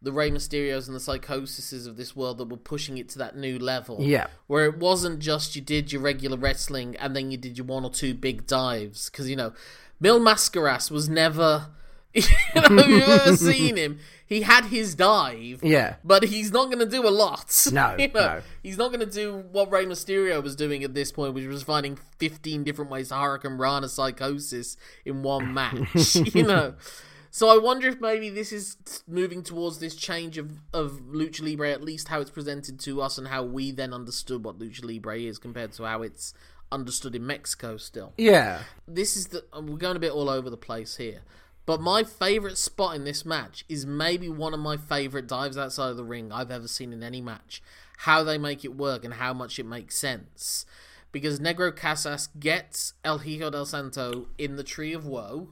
the 0.03 0.13
Rey 0.13 0.31
Mysterios 0.31 0.89
and 0.89 0.97
the 0.97 1.01
Psychosises 1.01 1.87
of 1.87 1.97
this 1.97 2.17
world 2.17 2.39
that 2.39 2.49
were 2.49 2.57
pushing 2.57 2.99
it 2.99 3.09
to 3.11 3.19
that 3.19 3.37
new 3.37 3.59
level. 3.59 3.99
Yeah. 4.01 4.27
Where 4.49 4.65
it 4.67 4.79
wasn't 4.79 5.21
just 5.21 5.55
you 5.55 5.63
did 5.63 5.93
your 5.93 6.03
regular 6.03 6.37
wrestling 6.37 6.97
and 6.97 7.15
then 7.15 7.31
you 7.31 7.37
did 7.37 7.57
your 7.57 7.67
one 7.67 7.85
or 7.85 7.91
two 7.91 8.13
big 8.15 8.47
dives. 8.47 9.09
Because, 9.09 9.31
you 9.31 9.37
know, 9.37 9.53
Mil 10.01 10.21
Mascaras 10.21 10.91
was 10.91 11.09
never. 11.09 11.69
You 12.15 12.23
know, 12.69 12.85
you've 12.85 13.09
ever 13.09 13.37
seen 13.39 13.79
him, 13.79 13.99
he 14.27 14.43
had 14.43 14.67
his 14.67 14.95
dive. 14.95 15.61
Yeah. 15.63 15.95
But 16.05 16.25
he's 16.25 16.53
not 16.53 16.67
going 16.67 16.81
to 16.81 16.85
do 16.87 17.09
a 17.09 17.11
lot. 17.11 17.69
No, 17.73 17.97
You 17.99 18.09
know, 18.09 18.21
no. 18.21 18.43
He's 18.63 18.77
not 18.77 18.89
going 18.93 19.01
to 19.01 19.11
do 19.11 19.45
what 19.51 19.73
Rey 19.73 19.87
Mysterio 19.87 20.43
was 20.43 20.55
doing 20.55 20.85
at 20.85 20.93
this 20.93 21.11
point, 21.11 21.33
which 21.33 21.47
was 21.47 21.63
finding 21.63 21.99
15 22.19 22.65
different 22.65 22.91
ways 22.91 23.09
to 23.09 23.15
Hurricane 23.15 23.53
Rana 23.57 23.89
Psychosis 23.89 24.77
in 25.07 25.23
one 25.23 25.55
match. 25.55 26.15
you 26.35 26.43
know? 26.43 26.75
So 27.35 27.49
I 27.49 27.57
wonder 27.57 27.89
if 27.89 27.99
maybe 27.99 28.29
this 28.29 28.53
is 28.53 28.77
moving 29.09 29.43
towards 29.43 29.79
this 29.79 29.97
change 29.97 30.37
of, 30.37 30.51
of 30.75 31.01
Lucha 31.11 31.41
Libre, 31.41 31.71
at 31.71 31.83
least 31.83 32.09
how 32.09 32.21
it's 32.21 32.29
presented 32.31 32.79
to 32.81 33.01
us 33.01 33.17
and 33.17 33.29
how 33.29 33.43
we 33.43 33.71
then 33.73 33.95
understood 33.95 34.45
what 34.45 34.59
Lucha 34.59 34.85
Libre 34.85 35.19
is 35.19 35.39
compared 35.39 35.73
to 35.73 35.85
how 35.85 36.03
it's 36.03 36.35
understood 36.71 37.15
in 37.15 37.27
Mexico 37.27 37.79
still 37.79 38.13
Yeah. 38.19 38.65
this 38.87 39.17
is 39.17 39.29
the 39.29 39.45
uh, 39.51 39.63
we're 39.63 39.79
going 39.79 39.97
a 39.97 39.99
bit 39.99 40.13
all 40.13 40.29
over 40.29 40.51
the 40.51 40.59
place 40.59 40.97
here. 40.97 41.23
But 41.65 41.81
my 41.81 42.05
favorite 42.05 42.59
spot 42.59 42.97
in 42.97 43.05
this 43.05 43.25
match 43.25 43.65
is 43.67 43.87
maybe 43.87 44.29
one 44.29 44.53
of 44.53 44.61
my 44.61 44.77
favorite 44.77 45.27
dives 45.27 45.57
outside 45.57 45.89
of 45.89 45.97
the 45.97 46.05
ring 46.05 46.33
I've 46.33 46.51
ever 46.51 46.69
seen 46.69 46.93
in 46.93 47.03
any 47.03 47.23
match. 47.23 47.63
How 47.99 48.23
they 48.25 48.37
make 48.37 48.63
it 48.63 48.77
work 48.77 49.07
and 49.07 49.15
how 49.15 49.33
much 49.33 49.59
it 49.59 49.65
makes 49.65 49.97
sense. 49.97 50.67
Because 51.13 51.41
Negro 51.41 51.75
Casas 51.75 52.29
gets 52.39 52.93
El 53.05 53.19
Hijo 53.21 53.49
del 53.49 53.65
Santo 53.65 54.29
in 54.37 54.57
the 54.57 54.65
Tree 54.65 54.93
of 54.93 55.07
Woe, 55.07 55.51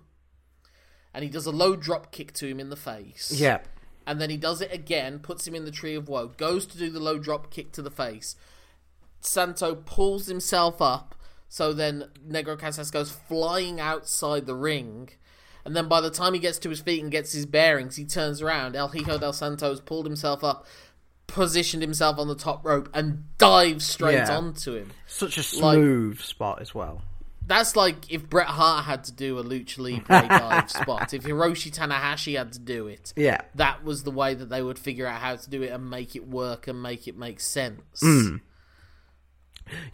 and 1.15 1.25
he 1.25 1.31
does 1.31 1.47
a 1.47 1.51
low 1.51 1.77
drop 1.77 2.13
kick 2.13 2.33
to 2.35 2.47
him 2.47 2.61
in 2.61 2.71
the 2.71 2.77
face 2.77 3.33
Yeah. 3.35 3.61
and 4.07 4.21
then 4.21 4.31
he 4.31 4.37
does 4.37 4.61
it 4.61 4.73
again, 4.73 5.19
puts 5.19 5.47
him 5.47 5.55
in 5.55 5.65
the 5.65 5.71
tree 5.71 5.95
of 5.95 6.09
woe, 6.09 6.29
goes 6.29 6.67
to 6.67 6.79
do 6.79 6.91
the 6.91 7.01
low 7.01 7.19
drop 7.19 7.51
kick 7.51 7.73
to 7.73 7.83
the 7.83 7.91
face. 7.91 8.37
Santo 9.21 9.75
pulls 9.75 10.27
himself 10.27 10.81
up, 10.81 11.15
so 11.49 11.73
then 11.73 12.09
Negro 12.27 12.59
Casas 12.59 12.91
goes 12.91 13.11
flying 13.11 13.79
outside 13.81 14.47
the 14.47 14.55
ring. 14.55 15.11
And 15.65 15.77
then 15.77 15.89
by 15.89 16.01
the 16.01 16.11
time 16.11 16.33
he 16.33 16.41
gets 16.41 16.59
to 16.61 16.71
his 16.71 16.81
feet 16.81 17.03
and 17.03 17.13
gets 17.13 17.33
his 17.33 17.45
bearings, 17.45 17.97
he 17.97 18.05
turns 18.07 18.41
around. 18.41 18.77
El 18.77 18.89
Hijo 18.89 19.19
del 19.19 19.35
Santos 19.35 19.81
pulled 19.81 20.07
himself 20.07 20.43
up, 20.43 20.67
positioned 21.27 21.83
himself 21.83 22.19
on 22.19 22.29
the 22.29 22.35
top 22.35 22.65
rope, 22.65 22.89
and 22.95 23.25
dives 23.37 23.85
straight 23.85 24.15
Yeah. 24.15 24.37
onto 24.39 24.75
him. 24.75 24.91
Such 25.07 25.37
a 25.37 25.43
smooth 25.43 26.21
spot 26.21 26.63
as 26.63 26.75
well. 26.75 27.03
That's 27.51 27.75
like 27.75 28.13
if 28.13 28.31
Bret 28.31 28.47
Hart 28.47 28.85
had 28.85 29.03
to 29.05 29.13
do 29.13 29.37
a 29.41 29.43
Lucha 29.43 29.79
Libre 29.79 30.29
dive 30.29 30.71
spot. 30.71 31.13
If 31.13 31.25
Hiroshi 31.25 31.77
Tanahashi 31.77 32.39
had 32.39 32.53
to 32.53 32.61
do 32.61 32.87
it, 32.87 33.13
Yeah. 33.17 33.41
that 33.57 33.83
was 33.83 34.05
the 34.05 34.13
way 34.13 34.35
that 34.35 34.49
they 34.49 34.63
would 34.63 34.79
figure 34.79 35.05
out 35.05 35.21
how 35.21 35.35
to 35.35 35.51
do 35.51 35.61
it 35.65 35.73
and 35.73 35.91
make 35.91 36.15
it 36.15 36.29
work 36.29 36.69
and 36.69 36.81
make 36.81 37.09
it 37.09 37.17
make 37.19 37.41
sense. 37.41 38.01
You 38.05 38.41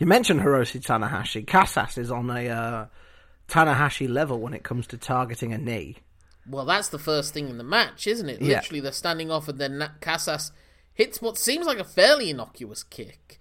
mentioned 0.01 0.41
Hiroshi 0.41 0.83
Tanahashi. 0.83 1.47
Casas 1.47 1.97
is 1.97 2.11
on 2.11 2.29
a 2.29 2.47
uh, 2.51 2.87
Tanahashi 3.49 4.07
level 4.07 4.39
when 4.39 4.53
it 4.53 4.63
comes 4.63 4.87
to 4.89 4.99
targeting 4.99 5.55
a 5.55 5.59
knee. 5.59 5.97
Well, 6.47 6.67
that's 6.67 6.91
the 6.91 6.99
first 6.99 7.33
thing 7.33 7.49
in 7.49 7.57
the 7.57 7.65
match, 7.65 8.07
isn't 8.07 8.29
it? 8.29 8.43
Yeah. 8.43 8.57
Literally, 8.59 8.81
they're 8.81 8.93
standing 8.93 9.31
off, 9.31 9.49
and 9.49 9.59
then 9.59 9.91
Casas 10.03 10.53
hits 10.93 11.23
what 11.23 11.39
seems 11.39 11.65
like 11.67 11.79
a 11.79 11.85
fairly 11.85 12.29
innocuous 12.29 12.83
kick, 12.83 13.39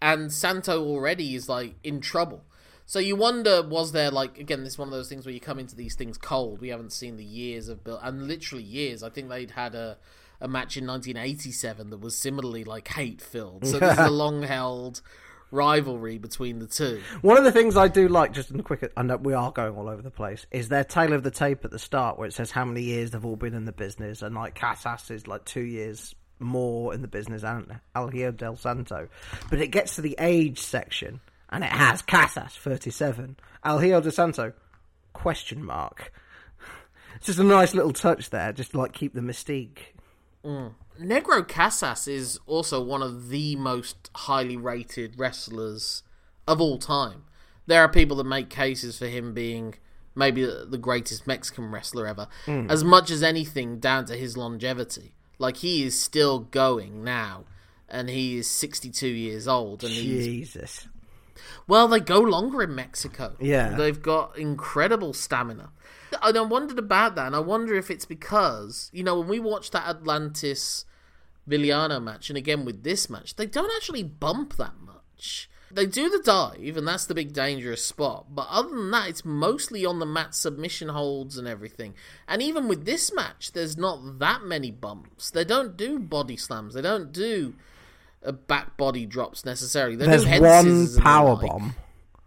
and 0.00 0.32
Santo 0.32 0.82
already 0.84 1.34
is 1.34 1.50
like 1.50 1.74
in 1.84 2.00
trouble. 2.00 2.44
So 2.88 3.00
you 3.00 3.16
wonder, 3.16 3.60
was 3.60 3.92
there 3.92 4.10
like 4.10 4.38
again? 4.38 4.64
This 4.64 4.72
is 4.72 4.78
one 4.78 4.88
of 4.88 4.92
those 4.92 5.10
things 5.10 5.26
where 5.26 5.34
you 5.34 5.40
come 5.40 5.58
into 5.58 5.76
these 5.76 5.94
things 5.94 6.16
cold. 6.16 6.62
We 6.62 6.70
haven't 6.70 6.94
seen 6.94 7.18
the 7.18 7.24
years 7.24 7.68
of 7.68 7.84
build, 7.84 8.00
and 8.02 8.26
literally 8.26 8.64
years. 8.64 9.02
I 9.02 9.10
think 9.10 9.28
they'd 9.28 9.50
had 9.50 9.74
a 9.74 9.98
a 10.40 10.48
match 10.48 10.78
in 10.78 10.86
1987 10.86 11.90
that 11.90 12.00
was 12.00 12.16
similarly 12.16 12.64
like 12.64 12.88
hate 12.88 13.20
filled. 13.20 13.66
So 13.66 13.78
this 13.78 13.92
is 13.92 13.98
a 13.98 14.10
long 14.24 14.42
held 14.42 15.02
rivalry 15.50 16.16
between 16.16 16.60
the 16.60 16.66
two. 16.66 17.02
One 17.20 17.36
of 17.36 17.44
the 17.44 17.52
things 17.52 17.76
I 17.76 17.88
do 17.88 18.08
like, 18.08 18.32
just 18.32 18.50
in 18.50 18.56
the 18.56 18.62
quick, 18.62 18.90
I 18.96 19.02
know 19.02 19.18
we 19.18 19.34
are 19.34 19.52
going 19.52 19.76
all 19.76 19.90
over 19.90 20.00
the 20.00 20.10
place, 20.10 20.46
is 20.50 20.70
their 20.70 20.84
tail 20.84 21.12
of 21.12 21.22
the 21.22 21.30
tape 21.30 21.66
at 21.66 21.70
the 21.70 21.78
start 21.78 22.18
where 22.18 22.26
it 22.26 22.32
says 22.32 22.50
how 22.50 22.64
many 22.64 22.82
years 22.82 23.10
they've 23.10 23.24
all 23.24 23.36
been 23.36 23.54
in 23.54 23.66
the 23.66 23.72
business, 23.72 24.22
and 24.22 24.34
like 24.34 24.54
Casas 24.54 25.10
is 25.10 25.26
like 25.26 25.44
two 25.44 25.60
years 25.60 26.14
more 26.38 26.94
in 26.94 27.02
the 27.02 27.08
business 27.08 27.42
and 27.42 27.80
El 27.94 28.08
del 28.08 28.56
Santo. 28.56 29.08
But 29.50 29.60
it 29.60 29.68
gets 29.68 29.96
to 29.96 30.00
the 30.00 30.16
age 30.18 30.60
section 30.60 31.20
and 31.50 31.64
it 31.64 31.70
has 31.70 32.02
Casas 32.02 32.52
37, 32.52 33.36
El 33.64 33.78
de 33.78 34.10
Santo 34.10 34.52
question 35.12 35.64
mark. 35.64 36.12
It's 37.16 37.26
just 37.26 37.38
a 37.38 37.44
nice 37.44 37.74
little 37.74 37.92
touch 37.92 38.30
there, 38.30 38.52
just 38.52 38.72
to, 38.72 38.78
like 38.78 38.92
keep 38.92 39.14
the 39.14 39.20
mystique. 39.20 39.78
Mm. 40.44 40.74
Negro 41.00 41.46
Casas 41.46 42.08
is 42.08 42.38
also 42.46 42.82
one 42.82 43.02
of 43.02 43.28
the 43.28 43.56
most 43.56 44.10
highly 44.14 44.56
rated 44.56 45.18
wrestlers 45.18 46.02
of 46.46 46.60
all 46.60 46.78
time. 46.78 47.24
There 47.66 47.82
are 47.82 47.88
people 47.88 48.16
that 48.16 48.24
make 48.24 48.48
cases 48.48 48.98
for 48.98 49.06
him 49.06 49.34
being 49.34 49.74
maybe 50.14 50.44
the 50.44 50.78
greatest 50.78 51.26
Mexican 51.26 51.70
wrestler 51.70 52.06
ever, 52.06 52.28
mm. 52.46 52.70
as 52.70 52.82
much 52.82 53.10
as 53.10 53.22
anything 53.22 53.78
down 53.78 54.04
to 54.06 54.16
his 54.16 54.36
longevity. 54.36 55.14
Like 55.38 55.58
he 55.58 55.84
is 55.84 56.00
still 56.00 56.40
going 56.40 57.04
now, 57.04 57.44
and 57.88 58.08
he 58.08 58.38
is 58.38 58.48
62 58.48 59.06
years 59.06 59.46
old, 59.46 59.84
and 59.84 59.92
he's 59.92 60.24
Jesus. 60.24 60.88
Well, 61.66 61.88
they 61.88 62.00
go 62.00 62.20
longer 62.20 62.62
in 62.62 62.74
Mexico. 62.74 63.36
Yeah. 63.40 63.70
They've 63.70 64.00
got 64.00 64.38
incredible 64.38 65.12
stamina. 65.12 65.70
And 66.22 66.38
I 66.38 66.40
wondered 66.40 66.78
about 66.78 67.14
that, 67.16 67.26
and 67.26 67.36
I 67.36 67.40
wonder 67.40 67.74
if 67.74 67.90
it's 67.90 68.06
because, 68.06 68.90
you 68.92 69.04
know, 69.04 69.18
when 69.18 69.28
we 69.28 69.38
watched 69.38 69.72
that 69.72 69.86
Atlantis 69.86 70.84
Villano 71.46 72.00
match, 72.00 72.30
and 72.30 72.36
again 72.36 72.64
with 72.64 72.82
this 72.82 73.10
match, 73.10 73.36
they 73.36 73.46
don't 73.46 73.72
actually 73.76 74.02
bump 74.02 74.56
that 74.56 74.74
much. 74.80 75.50
They 75.70 75.84
do 75.84 76.08
the 76.08 76.22
dive, 76.24 76.78
and 76.78 76.88
that's 76.88 77.04
the 77.04 77.14
big 77.14 77.34
dangerous 77.34 77.84
spot. 77.84 78.34
But 78.34 78.46
other 78.50 78.70
than 78.70 78.90
that, 78.90 79.10
it's 79.10 79.24
mostly 79.24 79.84
on 79.84 79.98
the 79.98 80.06
mat 80.06 80.34
submission 80.34 80.88
holds 80.88 81.36
and 81.36 81.46
everything. 81.46 81.94
And 82.26 82.40
even 82.40 82.68
with 82.68 82.86
this 82.86 83.12
match, 83.12 83.52
there's 83.52 83.76
not 83.76 84.18
that 84.18 84.44
many 84.44 84.70
bumps. 84.70 85.30
They 85.30 85.44
don't 85.44 85.76
do 85.76 85.98
body 85.98 86.38
slams. 86.38 86.72
They 86.72 86.80
don't 86.80 87.12
do 87.12 87.54
uh, 88.24 88.32
back 88.32 88.76
body 88.76 89.06
drops 89.06 89.44
necessarily. 89.44 89.96
They 89.96 90.06
There's 90.06 90.26
one 90.26 91.02
power 91.02 91.34
like. 91.34 91.46
bomb. 91.50 91.74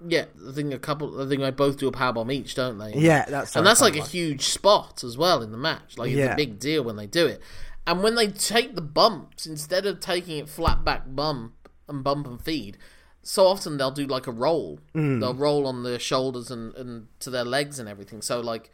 Yeah, 0.07 0.25
I 0.49 0.51
think 0.53 0.73
a 0.73 0.79
couple. 0.79 1.21
I 1.21 1.27
think 1.29 1.41
they 1.41 1.51
both 1.51 1.77
do 1.77 1.87
a 1.87 1.91
power 1.91 2.13
bomb 2.13 2.31
each, 2.31 2.55
don't 2.55 2.77
they? 2.79 2.93
Yeah, 2.95 3.25
that's 3.27 3.55
and 3.55 3.65
that's 3.65 3.81
like 3.81 3.95
a 3.95 4.03
huge 4.03 4.45
spot 4.45 5.03
as 5.03 5.15
well 5.17 5.41
in 5.43 5.51
the 5.51 5.57
match. 5.59 5.97
Like 5.97 6.09
it's 6.09 6.17
Yeah. 6.17 6.33
a 6.33 6.35
big 6.35 6.57
deal 6.59 6.83
when 6.83 6.95
they 6.95 7.05
do 7.07 7.27
it. 7.27 7.41
And 7.85 8.01
when 8.03 8.15
they 8.15 8.27
take 8.27 8.75
the 8.75 8.81
bumps 8.81 9.45
instead 9.45 9.85
of 9.85 9.99
taking 9.99 10.37
it 10.37 10.49
flat 10.49 10.83
back 10.83 11.03
bump 11.07 11.53
and 11.87 12.03
bump 12.03 12.25
and 12.27 12.41
feed, 12.41 12.77
so 13.21 13.45
often 13.45 13.77
they'll 13.77 13.91
do 13.91 14.05
like 14.07 14.25
a 14.27 14.31
roll. 14.31 14.79
Mm. 14.95 15.19
They'll 15.19 15.33
roll 15.35 15.67
on 15.67 15.83
their 15.83 15.99
shoulders 15.99 16.49
and, 16.49 16.73
and 16.75 17.07
to 17.19 17.29
their 17.29 17.43
legs 17.45 17.77
and 17.79 17.87
everything. 17.87 18.21
So 18.23 18.39
like 18.39 18.71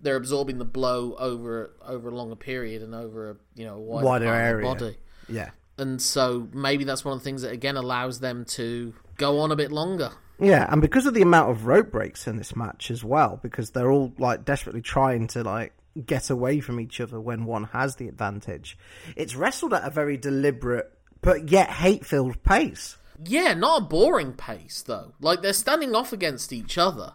they're 0.00 0.16
absorbing 0.16 0.56
the 0.58 0.64
blow 0.64 1.14
over 1.18 1.72
over 1.86 2.08
a 2.08 2.14
longer 2.14 2.36
period 2.36 2.80
and 2.80 2.94
over 2.94 3.30
a 3.32 3.36
you 3.54 3.66
know 3.66 3.74
a 3.74 3.80
wider, 3.80 4.04
Wider 4.06 4.26
area. 4.32 4.66
body. 4.66 4.96
Yeah. 5.28 5.50
And 5.80 6.00
so 6.00 6.48
maybe 6.52 6.84
that's 6.84 7.04
one 7.04 7.14
of 7.14 7.20
the 7.20 7.24
things 7.24 7.42
that 7.42 7.52
again 7.52 7.76
allows 7.76 8.20
them 8.20 8.44
to 8.46 8.94
go 9.16 9.40
on 9.40 9.50
a 9.50 9.56
bit 9.56 9.72
longer. 9.72 10.10
Yeah, 10.38 10.66
and 10.70 10.80
because 10.80 11.06
of 11.06 11.14
the 11.14 11.22
amount 11.22 11.50
of 11.50 11.66
rope 11.66 11.90
breaks 11.90 12.26
in 12.26 12.36
this 12.36 12.56
match 12.56 12.90
as 12.90 13.04
well, 13.04 13.40
because 13.42 13.70
they're 13.70 13.90
all 13.90 14.12
like 14.18 14.44
desperately 14.44 14.82
trying 14.82 15.26
to 15.28 15.42
like 15.42 15.72
get 16.06 16.30
away 16.30 16.60
from 16.60 16.80
each 16.80 17.00
other 17.00 17.20
when 17.20 17.44
one 17.44 17.64
has 17.64 17.96
the 17.96 18.08
advantage, 18.08 18.78
it's 19.16 19.34
wrestled 19.34 19.74
at 19.74 19.84
a 19.84 19.90
very 19.90 20.16
deliberate 20.16 20.92
but 21.22 21.50
yet 21.50 21.68
hate-filled 21.68 22.42
pace. 22.42 22.96
Yeah, 23.22 23.52
not 23.52 23.82
a 23.82 23.84
boring 23.84 24.32
pace 24.32 24.82
though. 24.82 25.12
Like 25.20 25.42
they're 25.42 25.52
standing 25.52 25.94
off 25.94 26.12
against 26.12 26.52
each 26.52 26.78
other, 26.78 27.14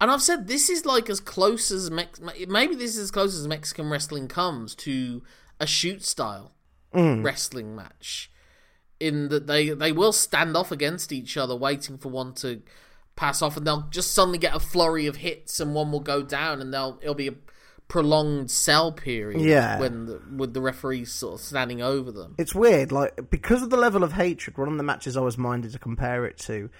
and 0.00 0.10
I've 0.10 0.22
said 0.22 0.46
this 0.46 0.70
is 0.70 0.86
like 0.86 1.10
as 1.10 1.18
close 1.18 1.72
as 1.72 1.90
Mex- 1.90 2.20
maybe 2.48 2.76
this 2.76 2.92
is 2.96 2.98
as 2.98 3.10
close 3.10 3.36
as 3.36 3.48
Mexican 3.48 3.90
wrestling 3.90 4.28
comes 4.28 4.74
to 4.76 5.22
a 5.58 5.66
shoot 5.66 6.04
style 6.04 6.52
wrestling 6.92 7.74
match. 7.74 8.30
In 8.98 9.28
that 9.28 9.46
they 9.46 9.70
they 9.70 9.92
will 9.92 10.12
stand 10.12 10.56
off 10.56 10.70
against 10.70 11.12
each 11.12 11.36
other, 11.36 11.56
waiting 11.56 11.96
for 11.96 12.10
one 12.10 12.34
to 12.34 12.62
pass 13.16 13.40
off, 13.42 13.56
and 13.56 13.66
they'll 13.66 13.88
just 13.90 14.12
suddenly 14.12 14.38
get 14.38 14.54
a 14.54 14.60
flurry 14.60 15.06
of 15.06 15.16
hits, 15.16 15.58
and 15.58 15.74
one 15.74 15.90
will 15.90 16.00
go 16.00 16.22
down, 16.22 16.60
and 16.60 16.72
they'll 16.72 16.98
it'll 17.02 17.14
be 17.14 17.28
a 17.28 17.34
prolonged 17.90 18.50
sell 18.50 18.92
period. 18.92 19.42
Yeah. 19.42 19.78
when 19.80 20.06
the, 20.06 20.22
with 20.36 20.54
the 20.54 20.60
referees 20.60 21.12
sort 21.12 21.34
of 21.34 21.40
standing 21.40 21.82
over 21.82 22.12
them. 22.12 22.36
It's 22.38 22.54
weird, 22.54 22.92
like 22.92 23.30
because 23.30 23.62
of 23.62 23.70
the 23.70 23.76
level 23.76 24.04
of 24.04 24.12
hatred. 24.12 24.56
One 24.56 24.68
of 24.68 24.76
the 24.76 24.82
matches 24.82 25.16
I 25.16 25.20
was 25.20 25.36
minded 25.36 25.72
to 25.72 25.78
compare 25.78 26.24
it 26.24 26.38
to, 26.38 26.70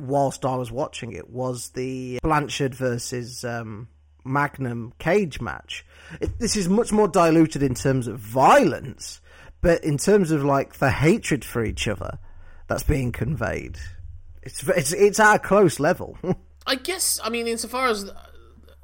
whilst 0.00 0.44
I 0.44 0.56
was 0.56 0.72
watching 0.72 1.12
it, 1.12 1.30
was 1.30 1.70
the 1.70 2.18
Blanchard 2.22 2.74
versus 2.74 3.44
um, 3.44 3.88
Magnum 4.24 4.92
cage 4.98 5.40
match. 5.40 5.84
It, 6.20 6.38
this 6.38 6.56
is 6.56 6.68
much 6.68 6.90
more 6.90 7.06
diluted 7.06 7.62
in 7.62 7.74
terms 7.74 8.08
of 8.08 8.18
violence, 8.18 9.20
but 9.60 9.82
in 9.84 9.98
terms 9.98 10.30
of 10.30 10.44
like 10.44 10.74
the 10.78 10.90
hatred 10.90 11.44
for 11.44 11.64
each 11.64 11.86
other 11.88 12.18
that's 12.66 12.82
being 12.82 13.12
conveyed, 13.12 13.78
it's 14.42 14.62
it's 14.68 14.92
it's 14.92 15.20
at 15.20 15.36
a 15.36 15.38
close 15.38 15.78
level. 15.80 16.18
I 16.66 16.74
guess. 16.76 17.18
I 17.22 17.30
mean, 17.30 17.46
insofar 17.46 17.86
as 17.88 18.10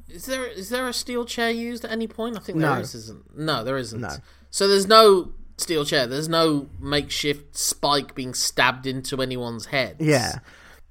is 0.09 0.27
there 0.27 0.47
is 0.47 0.69
there 0.71 0.89
a 0.89 0.93
steel 0.93 1.25
chair 1.25 1.51
used 1.51 1.85
at 1.85 1.91
any 1.93 2.07
point? 2.07 2.37
I 2.37 2.41
think 2.41 2.59
there 2.59 2.71
No. 2.75 2.81
is, 2.81 2.95
isn't? 2.95 3.37
No, 3.39 3.65
there 3.65 3.77
isn't. 3.77 4.01
No. 4.01 4.17
So 4.51 4.67
there's 4.69 4.87
no 4.87 5.33
steel 5.59 5.85
chair. 5.85 6.07
There's 6.07 6.29
no 6.29 6.69
makeshift 6.81 7.57
spike 7.57 8.15
being 8.15 8.35
stabbed 8.35 8.87
into 8.87 9.21
anyone's 9.23 9.67
head. 9.67 9.97
yeah, 10.01 10.39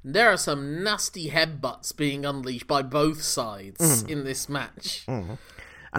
There 0.03 0.29
are 0.31 0.37
some 0.37 0.83
nasty 0.83 1.29
headbutts 1.29 1.95
being 1.95 2.25
unleashed 2.25 2.67
by 2.67 2.81
both 2.81 3.21
sides 3.23 4.03
Mm. 4.03 4.09
in 4.09 4.23
this 4.23 4.49
match. 4.49 5.05
And 5.07 5.37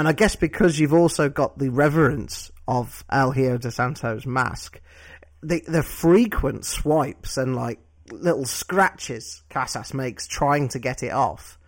I 0.08 0.12
guess 0.12 0.36
because 0.36 0.78
you've 0.78 0.92
also 0.94 1.28
got 1.28 1.58
the 1.58 1.70
reverence 1.70 2.50
of 2.68 3.04
El 3.10 3.32
Hijo 3.32 3.58
de 3.58 3.70
Santos 3.70 4.26
mask, 4.26 4.80
the 5.42 5.62
the 5.66 5.82
frequent 5.82 6.64
swipes 6.64 7.36
and 7.36 7.54
like 7.56 7.80
little 8.12 8.44
scratches 8.44 9.42
Casas 9.50 9.94
makes 9.94 10.26
trying 10.26 10.68
to 10.68 10.78
get 10.78 11.02
it 11.02 11.12
off, 11.12 11.58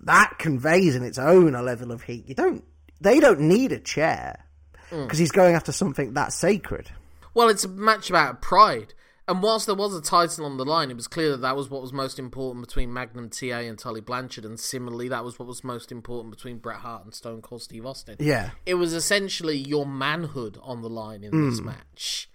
that 0.00 0.34
conveys 0.38 0.94
in 0.94 1.02
its 1.02 1.18
own 1.18 1.54
a 1.54 1.62
level 1.62 1.92
of 1.92 2.02
heat. 2.02 2.28
You 2.28 2.34
don't, 2.34 2.64
they 3.00 3.20
don't 3.20 3.40
need 3.40 3.72
a 3.72 3.78
chair 3.78 4.44
mm. 4.90 5.04
because 5.04 5.18
he's 5.18 5.32
going 5.32 5.54
after 5.54 5.72
something 5.72 6.14
that 6.14 6.32
sacred. 6.32 6.90
Well, 7.34 7.48
it's 7.48 7.64
a 7.64 7.68
match 7.68 8.10
about 8.10 8.42
pride. 8.42 8.94
And 9.28 9.42
whilst 9.42 9.66
there 9.66 9.74
was 9.74 9.94
a 9.94 10.00
title 10.00 10.46
on 10.46 10.56
the 10.56 10.64
line, 10.64 10.90
it 10.90 10.96
was 10.96 11.06
clear 11.06 11.32
that 11.32 11.42
that 11.42 11.54
was 11.54 11.68
what 11.68 11.82
was 11.82 11.92
most 11.92 12.18
important 12.18 12.66
between 12.66 12.90
Magnum 12.90 13.28
TA 13.28 13.58
and 13.58 13.78
Tully 13.78 14.00
Blanchard, 14.00 14.46
and 14.46 14.58
similarly, 14.58 15.06
that 15.08 15.22
was 15.22 15.38
what 15.38 15.46
was 15.46 15.62
most 15.62 15.92
important 15.92 16.34
between 16.34 16.56
Bret 16.56 16.78
Hart 16.78 17.04
and 17.04 17.12
Stone 17.12 17.42
Cold 17.42 17.60
Steve 17.60 17.84
Austin. 17.84 18.16
Yeah, 18.18 18.52
It 18.64 18.74
was 18.74 18.94
essentially 18.94 19.58
your 19.58 19.84
manhood 19.84 20.58
on 20.62 20.80
the 20.80 20.88
line 20.88 21.22
in 21.22 21.50
this 21.50 21.60
mm. 21.60 21.66
match. 21.66 22.30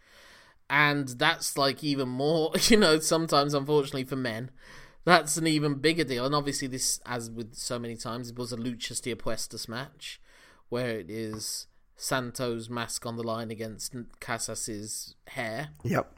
And 0.70 1.08
that's 1.10 1.58
like 1.58 1.84
even 1.84 2.10
more, 2.10 2.52
you 2.68 2.78
know, 2.78 3.00
sometimes, 3.00 3.56
unfortunately, 3.56 4.04
for 4.04 4.16
men, 4.16 4.52
that's 5.04 5.36
an 5.36 5.48
even 5.48 5.76
bigger 5.76 6.04
deal. 6.04 6.28
And 6.28 6.36
obviously, 6.36 6.68
this, 6.68 7.02
as 7.08 7.32
with 7.32 7.56
so 7.56 7.80
many 7.80 7.96
times, 7.96 8.30
it 8.30 8.38
was 8.38 8.54
a 8.54 8.58
Luchas 8.58 9.02
de 9.02 9.16
Apuestas 9.16 9.68
match 9.68 10.22
where 10.70 11.00
it 11.00 11.10
is 11.10 11.66
Santos' 11.96 12.70
mask 12.70 13.06
on 13.06 13.16
the 13.16 13.24
line 13.24 13.50
against 13.50 13.96
Casas's 14.20 15.16
hair 15.28 15.70
yep, 15.84 16.14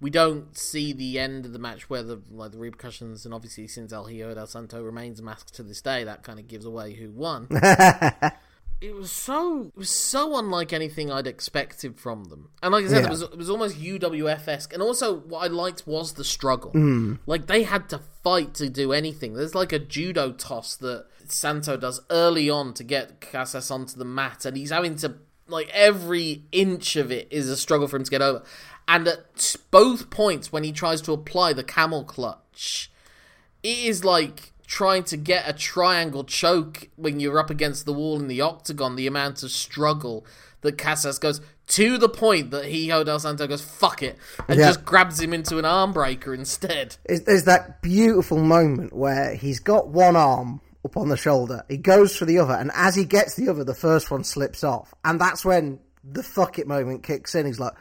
we 0.00 0.10
don't 0.10 0.56
see 0.56 0.92
the 0.92 1.18
end 1.18 1.44
of 1.46 1.52
the 1.52 1.58
match 1.58 1.90
where 1.90 2.02
the 2.02 2.20
like 2.30 2.52
the 2.52 2.58
repercussions 2.58 3.24
and 3.24 3.34
obviously 3.34 3.66
since 3.66 3.92
El 3.92 4.06
Hijo 4.06 4.34
del 4.34 4.46
Santo 4.46 4.82
remains 4.82 5.20
masked 5.20 5.54
to 5.54 5.62
this 5.62 5.80
day, 5.82 6.04
that 6.04 6.22
kind 6.22 6.38
of 6.38 6.46
gives 6.46 6.64
away 6.64 6.94
who 6.94 7.10
won. 7.10 7.48
it 8.80 8.94
was 8.94 9.10
so 9.10 9.72
it 9.74 9.76
was 9.76 9.90
so 9.90 10.38
unlike 10.38 10.72
anything 10.72 11.10
I'd 11.10 11.26
expected 11.26 11.98
from 11.98 12.24
them. 12.26 12.50
And 12.62 12.72
like 12.72 12.84
I 12.84 12.88
said, 12.88 13.00
Yeah. 13.02 13.06
it 13.08 13.10
was 13.10 13.22
it 13.22 13.36
was 13.36 13.50
almost 13.50 13.80
UWF 13.80 14.46
esque. 14.46 14.72
And 14.72 14.82
also 14.82 15.16
what 15.18 15.40
I 15.40 15.48
liked 15.48 15.84
was 15.86 16.12
the 16.12 16.24
struggle. 16.24 16.70
Hmm. 16.70 17.14
Like 17.26 17.46
they 17.46 17.64
had 17.64 17.88
to 17.88 18.00
fight 18.22 18.54
to 18.54 18.68
do 18.68 18.92
anything. 18.92 19.34
There's 19.34 19.54
like 19.54 19.72
a 19.72 19.78
judo 19.80 20.32
toss 20.32 20.76
that 20.76 21.06
Santo 21.26 21.76
does 21.76 22.00
early 22.08 22.48
on 22.48 22.72
to 22.74 22.84
get 22.84 23.20
Casas 23.20 23.70
onto 23.70 23.96
the 23.98 24.04
mat 24.04 24.44
and 24.44 24.56
he's 24.56 24.70
having 24.70 24.94
to 24.96 25.16
like 25.48 25.68
every 25.72 26.44
inch 26.52 26.94
of 26.96 27.10
it 27.10 27.26
is 27.30 27.48
a 27.48 27.56
struggle 27.56 27.88
for 27.88 27.96
him 27.96 28.04
to 28.04 28.10
get 28.10 28.22
over. 28.22 28.44
And 28.88 29.06
at 29.06 29.54
both 29.70 30.08
points 30.10 30.50
when 30.50 30.64
he 30.64 30.72
tries 30.72 31.02
to 31.02 31.12
apply 31.12 31.52
the 31.52 31.62
camel 31.62 32.02
clutch, 32.04 32.90
it 33.62 33.78
is 33.78 34.02
like 34.04 34.52
trying 34.66 35.04
to 35.04 35.16
get 35.16 35.48
a 35.48 35.52
triangle 35.52 36.24
choke 36.24 36.88
when 36.96 37.20
you're 37.20 37.38
up 37.38 37.50
against 37.50 37.84
the 37.86 37.92
wall 37.92 38.18
in 38.18 38.28
the 38.28 38.40
octagon, 38.40 38.96
the 38.96 39.06
amount 39.06 39.42
of 39.42 39.50
struggle 39.50 40.24
that 40.62 40.76
Casas 40.78 41.18
goes 41.18 41.40
to 41.68 41.98
the 41.98 42.08
point 42.08 42.50
that 42.50 42.64
Hijo 42.64 43.04
del 43.04 43.18
Santo 43.20 43.46
goes, 43.46 43.62
fuck 43.62 44.02
it, 44.02 44.16
and 44.48 44.58
Yeah. 44.58 44.68
just 44.68 44.84
grabs 44.84 45.20
him 45.20 45.34
into 45.34 45.58
an 45.58 45.64
arm 45.66 45.92
breaker 45.92 46.32
instead. 46.34 46.96
There's 47.06 47.44
that 47.44 47.82
beautiful 47.82 48.38
moment 48.38 48.94
where 48.94 49.34
he's 49.34 49.60
got 49.60 49.88
one 49.88 50.16
arm 50.16 50.60
up 50.84 50.96
on 50.96 51.08
the 51.10 51.16
shoulder, 51.16 51.62
he 51.68 51.76
goes 51.76 52.16
for 52.16 52.24
the 52.24 52.38
other, 52.38 52.54
and 52.54 52.70
as 52.74 52.94
he 52.94 53.04
gets 53.04 53.34
the 53.34 53.48
other, 53.50 53.64
the 53.64 53.74
first 53.74 54.10
one 54.10 54.24
slips 54.24 54.64
off, 54.64 54.94
and 55.04 55.20
that's 55.20 55.44
when 55.44 55.78
the 56.10 56.22
fuck 56.22 56.58
it 56.58 56.66
moment 56.66 57.02
kicks 57.02 57.34
in. 57.34 57.44
He's 57.44 57.60
like, 57.60 57.74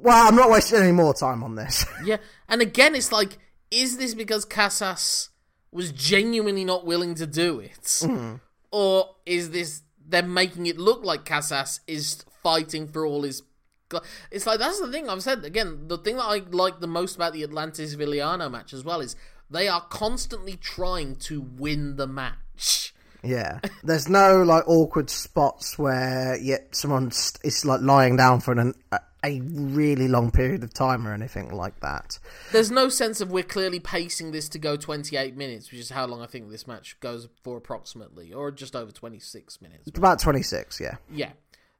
"Well, 0.00 0.28
I'm 0.28 0.36
not 0.36 0.50
wasting 0.50 0.80
any 0.80 0.92
more 0.92 1.14
time 1.14 1.42
on 1.42 1.54
this." 1.54 1.84
Yeah, 2.04 2.18
and 2.48 2.62
again, 2.62 2.94
it's 2.94 3.12
like, 3.12 3.38
is 3.70 3.98
this 3.98 4.14
because 4.14 4.44
Casas 4.44 5.30
was 5.70 5.92
genuinely 5.92 6.64
not 6.64 6.86
willing 6.86 7.14
to 7.16 7.26
do 7.26 7.60
it? 7.60 7.82
Mm. 7.82 8.40
Or 8.70 9.16
is 9.26 9.50
this 9.50 9.82
them 10.06 10.32
making 10.32 10.66
it 10.66 10.78
look 10.78 11.04
like 11.04 11.24
Casas 11.24 11.80
is 11.86 12.24
fighting 12.42 12.88
for 12.88 13.04
all 13.04 13.22
his 13.22 13.42
It's 14.30 14.46
like 14.46 14.58
that's 14.58 14.80
the 14.80 14.90
thing 14.90 15.08
I've 15.08 15.22
said 15.22 15.44
again. 15.44 15.88
The 15.88 15.98
thing 15.98 16.16
that 16.16 16.24
I 16.24 16.38
like 16.50 16.80
the 16.80 16.86
most 16.86 17.16
about 17.16 17.32
the 17.32 17.42
Atlantis 17.42 17.94
Villano 17.94 18.48
match 18.48 18.72
as 18.72 18.84
well 18.84 19.00
is 19.00 19.16
they 19.50 19.68
are 19.68 19.82
constantly 19.82 20.56
trying 20.56 21.16
to 21.16 21.40
win 21.40 21.96
the 21.96 22.06
match. 22.06 22.92
Yeah, 23.22 23.60
there's 23.82 24.08
no 24.08 24.42
like 24.42 24.64
awkward 24.68 25.10
spots 25.10 25.78
where 25.78 26.36
yet 26.36 26.74
someone 26.74 27.08
is 27.42 27.64
like 27.64 27.80
lying 27.80 28.16
down 28.16 28.40
for 28.40 28.52
an, 28.52 28.74
uh, 28.92 28.98
a, 29.24 29.40
really 29.40 30.08
long 30.08 30.30
period 30.30 30.62
of 30.62 30.72
time 30.72 31.06
or 31.06 31.12
anything 31.12 31.50
like 31.50 31.80
that. 31.80 32.18
There's 32.52 32.70
no 32.70 32.88
sense 32.88 33.20
of 33.20 33.30
we're 33.30 33.42
clearly 33.42 33.80
pacing 33.80 34.32
this 34.32 34.48
to 34.50 34.58
go 34.58 34.76
28 34.76 35.36
minutes, 35.36 35.70
which 35.70 35.80
is 35.80 35.90
how 35.90 36.06
long 36.06 36.22
I 36.22 36.26
think 36.26 36.50
this 36.50 36.66
match 36.66 36.98
goes 37.00 37.28
for 37.42 37.56
approximately, 37.56 38.32
or 38.32 38.50
just 38.50 38.76
over 38.76 38.92
26 38.92 39.60
minutes. 39.60 39.88
About 39.96 40.20
26, 40.20 40.80
yeah. 40.80 40.96
Yeah, 41.12 41.32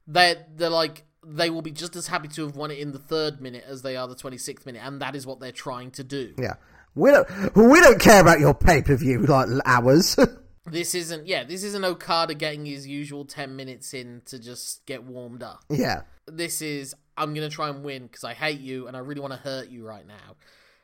They're, 0.07 0.45
they're 0.55 0.69
like 0.69 1.05
they 1.25 1.49
will 1.49 1.61
be 1.61 1.71
just 1.71 1.97
as 1.97 2.07
happy 2.07 2.29
to 2.29 2.43
have 2.43 2.55
won 2.55 2.71
it 2.71 2.79
in 2.79 2.93
the 2.93 2.99
third 2.99 3.41
minute 3.41 3.65
as 3.67 3.81
they 3.81 3.97
are 3.97 4.07
the 4.07 4.15
26th 4.15 4.65
minute, 4.65 4.81
and 4.83 5.01
that 5.01 5.15
is 5.15 5.27
what 5.27 5.39
they're 5.39 5.51
trying 5.51 5.91
to 5.91 6.03
do. 6.03 6.33
Yeah, 6.37 6.53
we 6.95 7.11
don't 7.11 7.27
we 7.55 7.79
don't 7.81 7.99
care 7.99 8.21
about 8.21 8.39
your 8.39 8.53
pay 8.53 8.81
per 8.81 8.95
view 8.95 9.19
like 9.23 9.49
hours. 9.65 10.17
This 10.71 10.93
isn't, 10.93 11.27
yeah, 11.27 11.43
this 11.43 11.63
isn't 11.63 11.83
Okada 11.83 12.35
getting 12.35 12.65
his 12.65 12.87
usual 12.87 13.25
10 13.25 13.55
minutes 13.55 13.93
in 13.93 14.21
to 14.25 14.39
just 14.39 14.85
get 14.85 15.03
warmed 15.03 15.43
up. 15.43 15.63
Yeah. 15.69 16.01
This 16.27 16.61
is, 16.61 16.95
I'm 17.19 17.33
going 17.33 17.47
to 17.47 17.53
try 17.53 17.69
and 17.69 17.83
win 17.83 18.03
because 18.03 18.23
I 18.23 18.33
hate 18.33 18.59
you 18.59 18.87
and 18.87 18.97
I 18.97 19.01
really 19.01 19.21
want 19.21 19.33
to 19.33 19.39
hurt 19.39 19.69
you 19.69 19.85
right 19.85 20.07
now. 20.07 20.35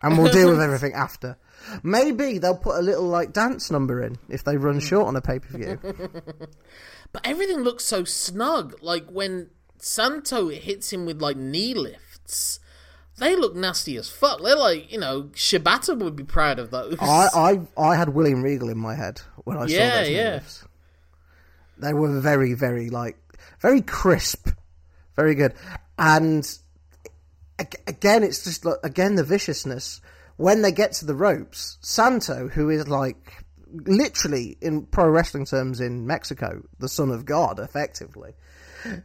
And 0.02 0.18
we'll 0.18 0.32
deal 0.32 0.50
with 0.50 0.62
everything 0.62 0.94
after. 0.94 1.38
Maybe 1.82 2.38
they'll 2.38 2.58
put 2.58 2.76
a 2.76 2.82
little, 2.82 3.06
like, 3.06 3.34
dance 3.34 3.72
number 3.72 4.04
in 4.04 4.18
if 4.30 4.44
they 4.44 4.58
run 4.58 4.80
short 4.80 5.08
on 5.08 5.16
a 5.16 5.22
pay 5.22 5.40
per 5.40 5.58
view. 5.58 5.80
but 7.12 7.26
everything 7.26 7.60
looks 7.60 7.86
so 7.86 8.04
snug. 8.04 8.76
Like, 8.82 9.10
when 9.10 9.50
Santo 9.80 10.50
hits 10.50 10.94
him 10.94 11.06
with, 11.06 11.22
like, 11.22 11.38
knee 11.38 11.74
lifts 11.74 12.60
they 13.18 13.36
look 13.36 13.56
nasty 13.56 13.96
as 13.98 14.10
fuck. 14.10 14.42
They're 14.44 14.58
like, 14.58 14.92
you 14.92 15.00
know, 15.00 15.30
Shibata 15.34 15.98
would 15.98 16.16
be 16.16 16.24
proud 16.24 16.60
of 16.60 16.72
those. 16.72 16.98
I, 17.00 17.30
I, 17.34 17.60
I 17.82 17.96
had 17.96 18.10
William 18.10 18.42
Regal 18.42 18.70
in 18.70 18.78
my 18.78 18.96
head 18.96 19.22
when 19.46 19.58
I 19.58 19.66
yeah, 19.68 19.90
saw 19.90 19.96
those 19.96 20.10
yeah. 20.10 20.34
moves. 20.34 20.66
They 21.78 21.94
were 21.94 22.20
very, 22.20 22.54
very 22.54 22.90
like 22.90 23.18
very 23.60 23.82
crisp, 23.82 24.50
very 25.16 25.36
good. 25.36 25.54
And 25.98 26.48
again, 27.60 28.24
it's 28.24 28.44
just 28.44 28.66
like 28.66 28.78
again 28.84 29.16
the 29.16 29.24
viciousness 29.24 30.02
when 30.38 30.62
they 30.62 30.72
get 30.72 30.94
to 30.94 31.06
the 31.06 31.16
ropes. 31.16 31.78
Santo, 31.82 32.48
who 32.48 32.70
is 32.70 32.88
like 32.88 33.44
literally 33.72 34.58
in 34.62 34.86
pro 34.86 35.10
wrestling 35.10 35.46
terms 35.46 35.80
in 35.80 36.06
Mexico, 36.08 36.64
the 36.80 36.90
son 36.90 37.12
of 37.12 37.26
God, 37.26 37.60
effectively 37.60 38.34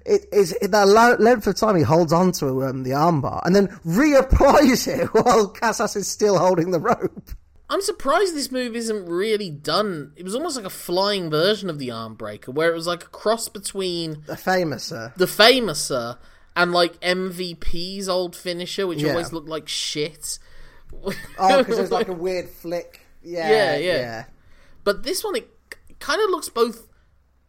it 0.05 0.27
is 0.33 0.57
that 0.61 1.19
length 1.21 1.47
of 1.47 1.55
time 1.57 1.77
he 1.77 1.83
holds 1.83 2.13
on 2.13 2.33
to 2.33 2.65
um, 2.65 2.83
the 2.83 2.91
armbar 2.91 3.41
and 3.45 3.55
then 3.55 3.69
reapplies 3.87 4.87
it 4.87 5.07
while 5.13 5.49
Casas 5.49 5.97
is 5.97 6.09
still 6.09 6.39
holding 6.39 6.71
the 6.71 6.81
rope. 6.81 7.31
I'm 7.69 7.83
surprised 7.83 8.35
this 8.35 8.51
move 8.51 8.75
isn't 8.75 9.07
really 9.07 9.49
done. 9.49 10.13
It 10.17 10.25
was 10.25 10.35
almost 10.35 10.57
like 10.57 10.67
a 10.67 10.71
flying 10.71 11.31
version 11.31 11.71
of 11.71 11.79
the 11.79 11.93
arm 11.93 12.15
breaker, 12.15 12.51
where 12.51 12.71
it 12.71 12.75
was 12.75 12.89
like 12.89 13.05
a 13.05 13.09
cross 13.09 13.49
between 13.49 14.23
the 14.27 14.35
famouser, 14.35 15.15
the 15.15 15.27
famouser, 15.27 16.19
and 16.57 16.73
like 16.73 17.01
MVP's 17.01 18.09
old 18.09 18.35
finisher, 18.37 18.87
which 18.87 19.03
Yeah. 19.03 19.11
always 19.11 19.33
looked 19.33 19.49
like 19.49 19.69
shit. 19.69 20.39
Oh, 21.39 21.59
because 21.59 21.77
there's 21.77 21.91
like 22.01 22.09
a 22.09 22.13
weird 22.13 22.49
flick. 22.49 23.01
Yeah, 23.23 23.49
Yeah, 23.49 23.77
yeah, 23.77 23.97
yeah. 23.97 24.25
But 24.85 25.03
this 25.03 25.23
one, 25.23 25.37
it 25.37 25.49
kind 25.99 26.21
of 26.23 26.31
looks 26.31 26.49
both 26.49 26.87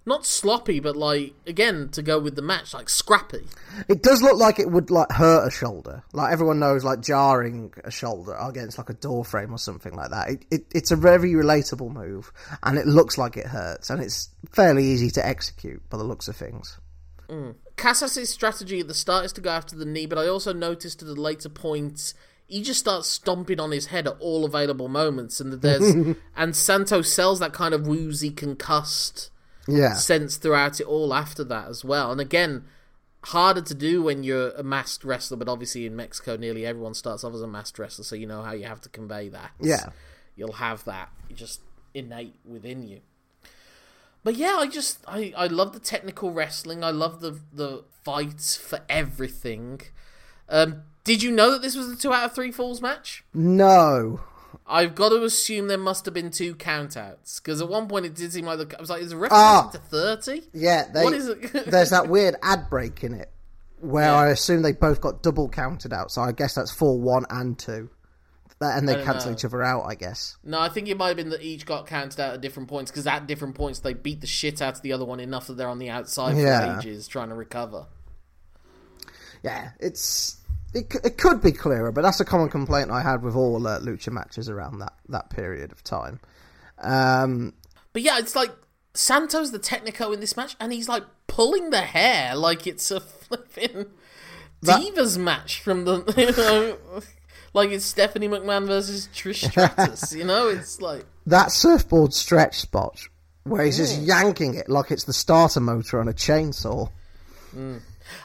not 0.04 0.26
sloppy, 0.26 0.80
but 0.80 0.96
like 0.96 1.34
again 1.46 1.88
to 1.90 2.02
go 2.02 2.20
with 2.20 2.36
the 2.36 2.42
match, 2.42 2.74
like 2.74 2.90
scrappy. 2.90 3.48
It 3.88 4.02
does 4.02 4.22
look 4.22 4.38
like 4.38 4.60
it 4.60 4.70
would 4.72 4.90
like 4.90 5.12
hurt 5.12 5.48
a 5.48 5.52
shoulder. 5.52 6.04
Like 6.12 6.34
everyone 6.34 6.60
knows, 6.60 6.84
like 6.84 7.02
jarring 7.02 7.72
a 7.84 7.92
shoulder 7.92 8.36
against 8.40 8.78
like 8.80 8.90
a 8.90 8.94
door 8.96 9.24
frame 9.24 9.54
or 9.54 9.58
something 9.60 9.94
like 9.94 10.10
that. 10.10 10.30
It, 10.30 10.46
it, 10.52 10.66
it's 10.74 10.92
a 10.92 10.96
very 10.96 11.34
relatable 11.34 11.92
move, 11.92 12.32
and 12.64 12.78
it 12.80 12.88
looks 12.88 13.18
like 13.18 13.38
it 13.38 13.46
hurts, 13.48 13.90
and 13.92 14.02
it's 14.02 14.30
fairly 14.52 14.86
easy 14.86 15.10
to 15.12 15.26
execute 15.26 15.88
by 15.90 15.98
the 15.98 16.04
looks 16.04 16.28
of 16.28 16.36
things. 16.36 16.80
Casas' 17.78 18.30
strategy 18.30 18.82
at 18.82 18.88
the 18.88 18.94
start 18.94 19.26
is 19.26 19.34
to 19.34 19.42
go 19.42 19.50
after 19.50 19.76
the 19.76 19.86
knee, 19.86 20.06
but 20.06 20.18
I 20.18 20.28
also 20.28 20.54
noticed 20.54 21.02
at 21.02 21.08
the 21.08 21.16
later 21.16 21.50
points 21.50 22.14
he 22.52 22.62
just 22.62 22.82
starts 22.82 23.08
stomping 23.08 23.62
on 23.62 23.72
his 23.72 23.88
head 23.88 24.08
at 24.08 24.18
all 24.20 24.44
available 24.44 24.90
moments, 24.90 25.40
and 25.40 25.54
that 25.54 25.62
there's 25.62 26.16
and 26.36 26.56
Santos 26.56 27.12
sells 27.12 27.40
that 27.40 27.54
kind 27.54 27.74
of 27.74 27.88
woozy, 27.88 28.30
concussed 28.30 29.32
Yeah, 29.68 29.94
sense 29.94 30.36
throughout 30.36 30.82
it 30.82 30.86
all 30.86 31.14
after 31.14 31.46
that 31.46 31.70
as 31.70 31.86
well. 31.86 32.12
And 32.12 32.20
again, 32.20 32.66
harder 33.24 33.62
to 33.62 33.74
do 33.74 34.04
when 34.04 34.24
you're 34.24 34.50
a 34.50 34.64
masked 34.64 35.06
wrestler, 35.06 35.38
but 35.38 35.48
obviously 35.48 35.86
in 35.86 35.96
Mexico, 35.96 36.36
nearly 36.36 36.66
everyone 36.66 36.94
starts 36.94 37.24
off 37.24 37.34
as 37.34 37.42
a 37.42 37.48
masked 37.48 37.80
wrestler, 37.80 38.04
so 38.04 38.18
you 38.18 38.28
know 38.28 38.44
how 38.44 38.52
you 38.52 38.66
have 38.66 38.82
to 38.82 38.90
convey 38.90 39.30
that. 39.30 39.52
Yeah. 39.62 39.92
you'll 40.36 40.54
have 40.54 40.84
that 40.84 41.10
just 41.34 41.62
innate 41.94 42.36
within 42.46 42.84
you. 42.84 43.00
But 44.24 44.36
yeah, 44.36 44.56
I 44.60 44.68
just 44.68 45.00
I, 45.08 45.34
I 45.36 45.48
love 45.48 45.74
the 45.74 45.80
technical 45.80 46.32
wrestling. 46.32 46.84
I 46.84 46.92
love 46.92 47.22
the 47.22 47.40
the 47.52 47.84
fights 48.04 48.56
for 48.56 48.80
everything. 48.90 49.82
Um, 50.50 50.84
did 51.04 51.24
you 51.24 51.32
know 51.32 51.52
that 51.52 51.62
this 51.62 51.76
was 51.76 51.90
a 51.90 51.96
two 51.96 52.14
out 52.14 52.26
of 52.26 52.34
three 52.36 52.52
falls 52.52 52.82
match? 52.82 53.24
no, 53.34 54.22
I've 54.68 54.96
got 54.96 55.10
to 55.10 55.24
assume 55.24 55.68
there 55.68 55.78
must 55.78 56.06
have 56.06 56.14
been 56.14 56.30
two 56.30 56.56
countouts 56.56 57.42
because 57.42 57.62
at 57.62 57.70
one 57.70 57.88
point 57.88 58.06
it 58.06 58.16
did 58.16 58.32
seem 58.32 58.46
like 58.46 58.60
the, 58.60 58.78
I 58.78 58.82
was 58.82 58.90
like, 58.90 59.02
is 59.02 59.10
the 59.10 59.18
ref 59.18 59.32
Ah. 59.32 59.70
to 59.72 59.78
thirty? 59.80 60.44
yeah. 60.54 60.86
They, 60.94 61.04
What 61.04 61.14
is 61.14 61.28
it? 61.28 61.66
there's 61.72 61.90
that 61.90 62.08
weird 62.08 62.36
ad 62.44 62.70
break 62.70 63.04
in 63.04 63.14
it 63.14 63.32
where 63.80 64.14
I 64.14 64.30
assume 64.30 64.62
they 64.62 64.74
both 64.74 65.02
got 65.02 65.24
double 65.24 65.50
counted 65.50 65.92
out. 65.94 66.12
So 66.12 66.22
I 66.22 66.32
guess 66.34 66.54
that's 66.54 66.70
four, 66.72 67.00
one, 67.00 67.26
and 67.32 67.58
two. 67.58 67.90
And 68.68 68.88
they 68.88 69.04
cancel 69.04 69.32
know. 69.32 69.38
each 69.38 69.46
other 69.46 69.64
out, 69.64 69.86
I 69.86 69.96
guess. 69.96 70.38
No, 70.44 70.60
I 70.60 70.70
think 70.70 70.88
it 70.88 70.98
might 70.98 71.10
have 71.10 71.18
been 71.18 71.30
that 71.30 71.42
each 71.42 71.66
got 71.66 71.88
counted 71.88 72.20
out 72.20 72.34
at 72.36 72.42
different 72.42 72.70
points 72.70 72.92
because 72.92 73.08
at 73.08 73.28
different 73.28 73.56
points 73.56 73.80
they 73.80 73.94
beat 73.94 74.22
the 74.22 74.28
shit 74.28 74.62
out 74.62 74.76
of 74.76 74.82
the 74.82 74.94
other 74.94 75.06
one 75.06 75.20
enough 75.20 75.48
that 75.48 75.58
they're 75.58 75.68
on 75.70 75.80
the 75.80 75.90
outside 75.90 76.38
Yeah. 76.38 76.76
for 76.76 76.80
ages 76.88 77.08
trying 77.08 77.30
to 77.30 77.36
recover. 77.36 77.88
Yeah, 79.44 79.72
it's 79.80 80.38
it, 80.74 80.94
it 81.04 81.18
could 81.18 81.42
be 81.42 81.52
clearer, 81.52 81.92
but 81.92 82.02
that's 82.02 82.20
a 82.20 82.26
common 82.26 82.50
complaint 82.50 82.92
I 82.92 83.02
had 83.02 83.24
with 83.24 83.36
all 83.36 83.66
uh, 83.68 83.80
lucha 83.80 84.12
matches 84.12 84.48
around 84.50 84.80
that 84.80 84.94
that 85.10 85.30
period 85.30 85.72
of 85.72 85.84
time. 85.84 86.20
Um, 86.80 87.54
But 87.94 88.04
yeah, 88.04 88.20
it's 88.20 88.36
like 88.36 88.52
Santos 88.94 89.52
the 89.52 89.60
Technico 89.60 90.14
in 90.14 90.20
this 90.20 90.38
match, 90.38 90.56
and 90.60 90.72
he's 90.72 90.88
like 90.88 91.04
pulling 91.28 91.70
the 91.72 91.82
hair 91.82 92.36
like 92.36 92.68
it's 92.68 92.92
a 92.92 93.00
flipping 93.00 93.88
That- 94.62 94.82
Divas 94.82 95.18
match 95.18 95.60
from 95.62 95.86
the 95.86 96.04
you 96.18 96.32
know, 96.38 97.02
like 97.54 97.72
it's 97.72 97.86
Stephanie 97.86 98.28
McMahon 98.28 98.68
versus 98.68 99.10
Trish 99.14 99.50
Stratus. 99.50 100.14
you 100.14 100.24
know, 100.24 100.48
it's 100.48 100.82
like 100.82 101.06
that 101.26 101.52
surfboard 101.52 102.14
stretch 102.14 102.60
spot 102.60 103.00
where 103.44 103.66
he's 103.66 103.78
just 103.78 104.00
yanking 104.02 104.56
it 104.56 104.70
like 104.70 104.92
it's 104.92 105.04
the 105.06 105.14
starter 105.14 105.60
motor 105.60 106.00
on 106.00 106.08
a 106.08 106.14
chainsaw. 106.14 106.90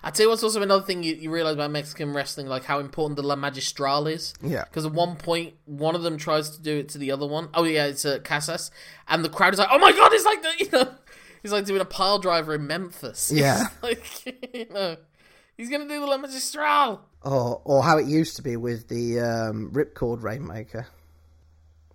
I 0.02 0.10
tell 0.10 0.26
you 0.26 0.30
what's 0.30 0.42
also 0.42 0.62
another 0.62 0.84
thing 0.84 1.02
you, 1.02 1.14
you 1.14 1.30
realize 1.30 1.54
about 1.54 1.70
Mexican 1.70 2.12
wrestling, 2.12 2.46
like 2.46 2.64
how 2.64 2.78
important 2.78 3.16
the 3.16 3.22
La 3.22 3.36
Magistral 3.36 4.06
is. 4.06 4.34
Yeah. 4.42 4.64
Because 4.64 4.86
at 4.86 4.92
one 4.92 5.16
point, 5.16 5.54
one 5.64 5.94
of 5.94 6.02
them 6.02 6.16
tries 6.16 6.50
to 6.50 6.62
do 6.62 6.78
it 6.78 6.90
to 6.90 6.98
the 6.98 7.10
other 7.12 7.26
one. 7.26 7.48
Oh 7.54 7.64
yeah, 7.64 7.86
it's 7.86 8.04
uh, 8.04 8.18
Casas, 8.22 8.70
and 9.08 9.24
the 9.24 9.28
crowd 9.28 9.52
is 9.52 9.58
like, 9.58 9.68
"Oh 9.70 9.78
my 9.78 9.92
god!" 9.92 10.12
It's 10.12 10.24
like 10.24 10.42
the 10.42 10.52
you 10.64 10.70
know, 10.70 10.94
he's 11.42 11.52
like 11.52 11.64
doing 11.64 11.80
a 11.80 11.86
pile 11.86 12.18
driver 12.18 12.54
in 12.54 12.66
Memphis. 12.66 13.32
Yeah. 13.34 13.66
It's 13.82 14.26
like 14.26 14.50
you 14.54 14.66
know, 14.72 14.96
he's 15.56 15.70
gonna 15.70 15.88
do 15.88 16.00
the 16.00 16.06
La 16.06 16.18
Magistral. 16.18 17.00
Or, 17.22 17.60
or 17.64 17.82
how 17.82 17.98
it 17.98 18.06
used 18.06 18.36
to 18.36 18.42
be 18.42 18.56
with 18.56 18.88
the 18.88 19.20
um, 19.20 19.70
Ripcord 19.72 20.22
Rainmaker. 20.22 20.86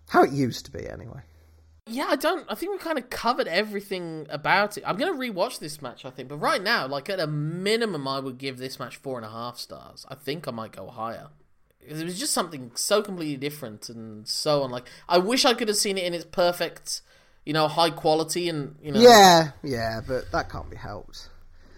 How 0.09 0.23
it 0.23 0.31
used 0.31 0.65
to 0.65 0.71
be, 0.71 0.87
anyway. 0.89 1.21
Yeah, 1.87 2.07
I 2.09 2.15
don't. 2.15 2.45
I 2.49 2.55
think 2.55 2.71
we 2.71 2.77
kind 2.77 2.97
of 2.97 3.09
covered 3.09 3.47
everything 3.47 4.27
about 4.29 4.77
it. 4.77 4.83
I'm 4.85 4.97
gonna 4.97 5.17
rewatch 5.17 5.59
this 5.59 5.81
match, 5.81 6.05
I 6.05 6.09
think, 6.09 6.29
but 6.29 6.37
right 6.37 6.61
now, 6.61 6.87
like 6.87 7.09
at 7.09 7.19
a 7.19 7.27
minimum, 7.27 8.07
I 8.07 8.19
would 8.19 8.37
give 8.37 8.57
this 8.57 8.79
match 8.79 8.97
four 8.97 9.17
and 9.17 9.25
a 9.25 9.29
half 9.29 9.57
stars. 9.57 10.05
I 10.07 10.15
think 10.15 10.47
I 10.47 10.51
might 10.51 10.73
go 10.73 10.87
higher. 10.87 11.29
It 11.79 12.03
was 12.03 12.19
just 12.19 12.33
something 12.33 12.71
so 12.75 13.01
completely 13.01 13.37
different 13.37 13.89
and 13.89 14.27
so 14.27 14.61
on. 14.61 14.69
Like, 14.69 14.87
I 15.09 15.17
wish 15.17 15.45
I 15.45 15.55
could 15.55 15.67
have 15.67 15.77
seen 15.77 15.97
it 15.97 16.03
in 16.03 16.13
its 16.13 16.25
perfect, 16.25 17.01
you 17.43 17.53
know, 17.53 17.67
high 17.67 17.89
quality, 17.89 18.47
and 18.47 18.75
you 18.81 18.91
know, 18.91 18.99
Yeah, 18.99 19.51
yeah, 19.63 20.01
but 20.07 20.31
that 20.31 20.49
can't 20.49 20.69
be 20.69 20.77
helped. 20.77 21.29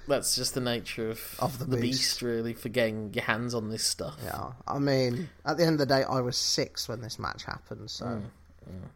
That's 0.08 0.36
just 0.36 0.54
the 0.54 0.62
nature 0.62 1.10
of 1.10 1.36
Of 1.40 1.60
the 1.60 1.66
the 1.66 1.78
beast. 1.78 2.00
beast, 2.00 2.22
really, 2.22 2.54
for 2.54 2.70
getting 2.70 3.14
your 3.14 3.24
hands 3.24 3.54
on 3.54 3.70
this 3.70 3.84
stuff. 3.84 4.18
Yeah, 4.24 4.52
I 4.68 4.80
mean, 4.80 5.30
at 5.46 5.58
the 5.58 5.64
end 5.66 5.74
of 5.74 5.80
the 5.80 5.86
day, 5.86 6.04
I 6.04 6.20
was 6.22 6.38
six 6.38 6.88
when 6.88 7.02
this 7.02 7.18
match 7.20 7.44
happened, 7.44 7.90
so 7.90 8.06
mm, 8.06 8.22
mm. 8.70 8.88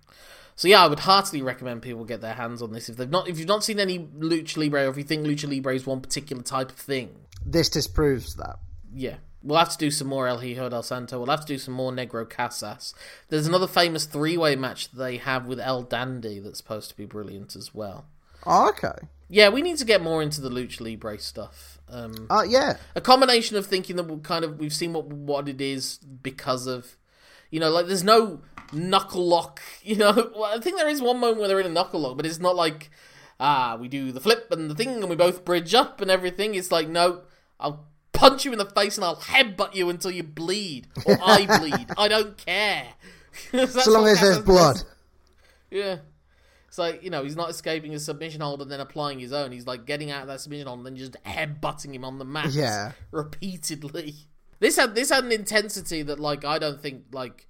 So 0.56 0.68
yeah, 0.68 0.84
I 0.84 0.88
would 0.88 1.00
heartily 1.00 1.42
recommend 1.44 1.84
people 1.84 2.04
get 2.04 2.22
their 2.22 2.34
hands 2.34 2.62
on 2.64 2.72
this 2.72 2.90
if 2.90 2.98
they've 2.98 3.10
not 3.10 3.28
if 3.28 3.38
you've 3.38 3.48
not 3.48 3.64
seen 3.64 3.80
any 3.80 4.00
lucha 4.00 4.58
libre 4.58 4.86
or 4.88 4.90
if 4.90 4.98
you 4.98 5.04
think 5.04 5.26
lucha 5.26 5.48
libre 5.50 5.76
is 5.76 5.86
one 5.86 6.02
particular 6.02 6.42
type 6.42 6.72
of 6.72 6.78
thing. 6.78 7.16
this 7.46 7.70
disproves 7.70 8.36
that. 8.36 8.58
Yeah. 8.94 9.18
We'll 9.44 9.60
have 9.60 9.70
to 9.70 9.78
do 9.78 9.92
some 9.92 10.08
more 10.08 10.28
El 10.28 10.40
Hijo 10.40 10.68
del 10.68 10.82
Santo. 10.84 11.20
We'll 11.20 11.28
have 11.30 11.42
to 11.42 11.46
do 11.46 11.60
some 11.60 11.76
more 11.76 11.92
Negro 11.92 12.28
Casas. 12.28 12.94
There's 13.30 13.46
another 13.48 13.68
famous 13.68 14.06
three 14.06 14.36
way 14.36 14.56
match 14.56 14.92
they 14.92 15.18
have 15.18 15.46
with 15.46 15.60
El 15.60 15.84
Dandy 15.84 16.40
that's 16.40 16.58
supposed 16.58 16.90
to 16.90 16.98
be 16.98 17.06
brilliant 17.06 17.56
as 17.56 17.74
well. 17.74 18.06
Oh, 18.48 18.70
okay. 18.70 18.94
Yeah, 19.30 19.50
we 19.50 19.62
need 19.62 19.78
to 19.78 19.86
get 19.86 20.02
more 20.02 20.22
into 20.24 20.40
the 20.42 20.50
lucha 20.50 20.80
libre 20.82 21.20
stuff. 21.20 21.80
Um, 21.90 22.28
Uh, 22.30 22.44
yeah. 22.48 22.78
a 22.96 23.02
combination 23.02 23.58
of 23.58 23.66
thinking 23.66 23.96
that 23.98 24.04
we 24.08 24.20
kind 24.22 24.44
of 24.46 24.58
we've 24.60 24.74
seen 24.74 24.94
what 24.94 25.06
what 25.08 25.48
it 25.50 25.60
is 25.62 25.98
because 25.98 26.66
of, 26.68 26.96
you 27.52 27.60
know, 27.60 27.70
like 27.70 27.88
there's 27.88 28.04
no 28.04 28.42
knuckle 28.72 29.28
lock. 29.28 29.62
You 29.84 29.96
know, 29.98 30.32
well, 30.36 30.46
I 30.58 30.60
think 30.60 30.78
there 30.78 30.90
is 30.90 31.02
one 31.02 31.20
moment 31.20 31.40
where 31.40 31.48
they're 31.48 31.60
in 31.60 31.66
a 31.66 31.70
knuckle 31.70 32.00
lock, 32.02 32.18
but 32.18 32.26
it's 32.26 32.40
not 32.40 32.56
like 32.56 32.90
ah 33.40 33.78
we 33.80 33.88
do 33.88 34.12
the 34.12 34.20
flip 34.20 34.48
and 34.52 34.70
the 34.72 34.76
thing 34.76 34.90
and 34.90 35.10
we 35.10 35.16
both 35.16 35.46
bridge 35.46 35.74
up 35.74 36.02
and 36.02 36.10
everything. 36.12 36.56
It's 36.56 36.72
like 36.72 36.88
no, 36.90 37.22
I'll 37.60 37.86
punch 38.14 38.46
you 38.46 38.52
in 38.52 38.58
the 38.58 38.66
face 38.66 38.98
and 38.98 39.06
I'll 39.06 39.18
headbutt 39.18 39.76
you 39.76 39.90
until 39.90 40.12
you 40.12 40.24
bleed 40.24 40.88
or 41.06 41.18
I 41.22 41.46
bleed. 41.60 41.88
I 41.98 42.08
don't 42.08 42.38
care. 42.38 42.88
So 43.52 43.92
long 43.92 44.08
as 44.08 44.20
there's 44.20 44.40
blood. 44.40 44.82
Yeah. 45.70 45.98
It's 46.78 46.94
like, 46.94 47.04
you 47.04 47.10
know, 47.10 47.24
he's 47.24 47.36
not 47.36 47.50
escaping 47.50 47.92
his 47.92 48.06
submission 48.06 48.40
hold 48.42 48.62
and 48.62 48.70
then 48.70 48.80
applying 48.80 49.18
his 49.18 49.34
own. 49.34 49.52
He's 49.52 49.66
like 49.66 49.86
getting 49.88 50.12
out 50.12 50.22
of 50.22 50.28
that 50.28 50.42
submission 50.42 50.68
hold 50.68 50.78
and 50.78 50.86
then 50.86 50.96
just 50.96 51.14
headbutting 51.24 51.92
him 51.92 52.06
on 52.06 52.20
the 52.20 52.26
mat 52.26 52.52
Yeah. 52.52 52.92
repeatedly. 53.12 54.14
This 54.60 54.76
had 54.76 54.94
this 54.94 55.10
had 55.10 55.24
an 55.24 55.32
intensity 55.32 56.04
that 56.04 56.20
like 56.20 56.46
I 56.46 56.60
don't 56.60 56.80
think 56.80 57.06
like 57.12 57.48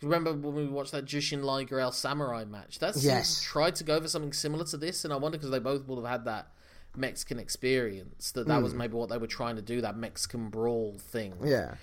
remember 0.00 0.32
when 0.32 0.54
we 0.54 0.66
watched 0.66 0.92
that 0.92 1.04
Jushin 1.04 1.42
Liger 1.44 1.78
El 1.78 1.92
Samurai 1.92 2.46
match? 2.46 2.78
That's 2.78 3.04
Yes. 3.04 3.42
tried 3.42 3.74
to 3.76 3.84
go 3.84 4.00
for 4.00 4.08
something 4.08 4.32
similar 4.32 4.64
to 4.64 4.78
this 4.78 5.04
and 5.04 5.12
I 5.12 5.16
wonder 5.16 5.36
because 5.36 5.50
they 5.50 5.58
both 5.58 5.86
would 5.86 5.96
have 6.02 6.10
had 6.10 6.24
that 6.24 6.48
Mexican 6.96 7.38
experience 7.38 8.32
that 8.32 8.46
that 8.48 8.56
Hmm. 8.56 8.62
was 8.62 8.72
maybe 8.72 8.94
what 8.94 9.10
they 9.10 9.18
were 9.18 9.26
trying 9.26 9.56
to 9.56 9.62
do 9.62 9.82
that 9.82 9.94
Mexican 9.98 10.48
brawl 10.48 10.96
thing. 10.98 11.34
Yeah. 11.44 11.74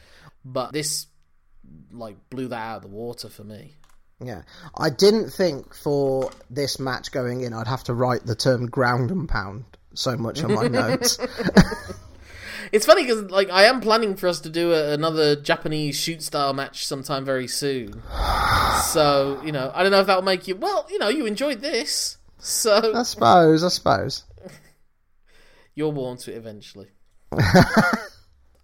But 0.43 0.73
this 0.73 1.05
like 1.91 2.17
blew 2.31 2.47
that 2.47 2.57
out 2.59 2.75
of 2.77 2.81
the 2.81 2.87
water 2.87 3.29
for 3.29 3.43
me. 3.43 3.75
Yeah. 4.19 4.41
I 4.75 4.89
didn't 4.89 5.29
think 5.29 5.75
for 5.75 6.31
this 6.49 6.79
match 6.79 7.11
going 7.11 7.41
in 7.41 7.53
I'd 7.53 7.67
have 7.67 7.83
to 7.85 7.93
write 7.93 8.25
the 8.25 8.35
term 8.35 8.67
ground 8.67 9.11
and 9.11 9.29
pound 9.29 9.65
so 9.93 10.17
much 10.17 10.43
on 10.43 10.53
my 10.53 10.67
notes. 10.67 11.19
It's 12.71 12.85
funny 12.85 13.03
because 13.03 13.29
like 13.31 13.49
I 13.49 13.63
am 13.65 13.81
planning 13.81 14.15
for 14.15 14.27
us 14.27 14.41
to 14.41 14.49
do 14.49 14.73
a, 14.73 14.93
another 14.93 15.35
Japanese 15.35 15.95
shoot 15.95 16.21
style 16.21 16.53
match 16.53 16.85
sometime 16.85 17.25
very 17.25 17.47
soon. 17.47 18.01
So 18.91 19.41
you 19.43 19.51
know, 19.51 19.71
I 19.73 19.81
don't 19.81 19.91
know 19.91 19.99
if 19.99 20.07
that 20.07 20.15
will 20.15 20.23
make 20.23 20.47
you. 20.47 20.55
Well, 20.55 20.85
you 20.89 20.99
know, 20.99 21.09
you 21.09 21.25
enjoyed 21.25 21.61
this, 21.61 22.17
so 22.37 22.93
I 22.95 23.03
suppose, 23.03 23.63
I 23.63 23.69
suppose. 23.69 24.23
you'll 25.75 25.91
warm 25.91 26.17
to 26.19 26.31
it 26.31 26.37
eventually. 26.37 26.87
I, 27.33 27.67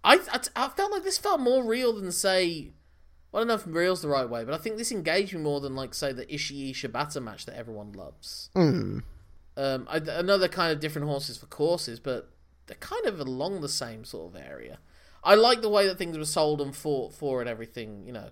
I 0.04 0.40
I 0.54 0.68
felt 0.68 0.92
like 0.92 1.02
this 1.02 1.18
felt 1.18 1.40
more 1.40 1.64
real 1.64 1.94
than 1.94 2.12
say. 2.12 2.70
I 3.34 3.38
don't 3.38 3.48
know 3.48 3.54
if 3.54 3.66
real's 3.66 4.02
the 4.02 4.08
right 4.08 4.28
way, 4.28 4.44
but 4.44 4.54
I 4.54 4.58
think 4.58 4.76
this 4.76 4.92
engaged 4.92 5.34
me 5.34 5.40
more 5.40 5.60
than 5.60 5.74
like 5.74 5.92
say 5.92 6.12
the 6.12 6.24
Ishii 6.26 6.70
Shibata 6.72 7.22
match 7.22 7.46
that 7.46 7.56
everyone 7.56 7.92
loves. 7.92 8.50
Hmm. 8.54 9.00
Um, 9.56 9.86
I, 9.88 9.96
I 9.96 10.22
know 10.22 10.38
they're 10.38 10.48
kind 10.48 10.72
of 10.72 10.80
different 10.80 11.08
horses 11.08 11.36
for 11.36 11.46
courses, 11.46 12.00
but 12.00 12.30
they're 12.66 12.76
kind 12.76 13.06
of 13.06 13.20
along 13.20 13.60
the 13.60 13.68
same 13.68 14.04
sort 14.04 14.34
of 14.34 14.40
area. 14.40 14.78
I 15.22 15.34
like 15.34 15.62
the 15.62 15.68
way 15.68 15.86
that 15.86 15.98
things 15.98 16.18
were 16.18 16.24
sold 16.24 16.60
and 16.60 16.74
fought 16.74 17.12
for 17.12 17.40
and 17.40 17.48
everything. 17.48 18.04
You 18.06 18.12
know, 18.12 18.30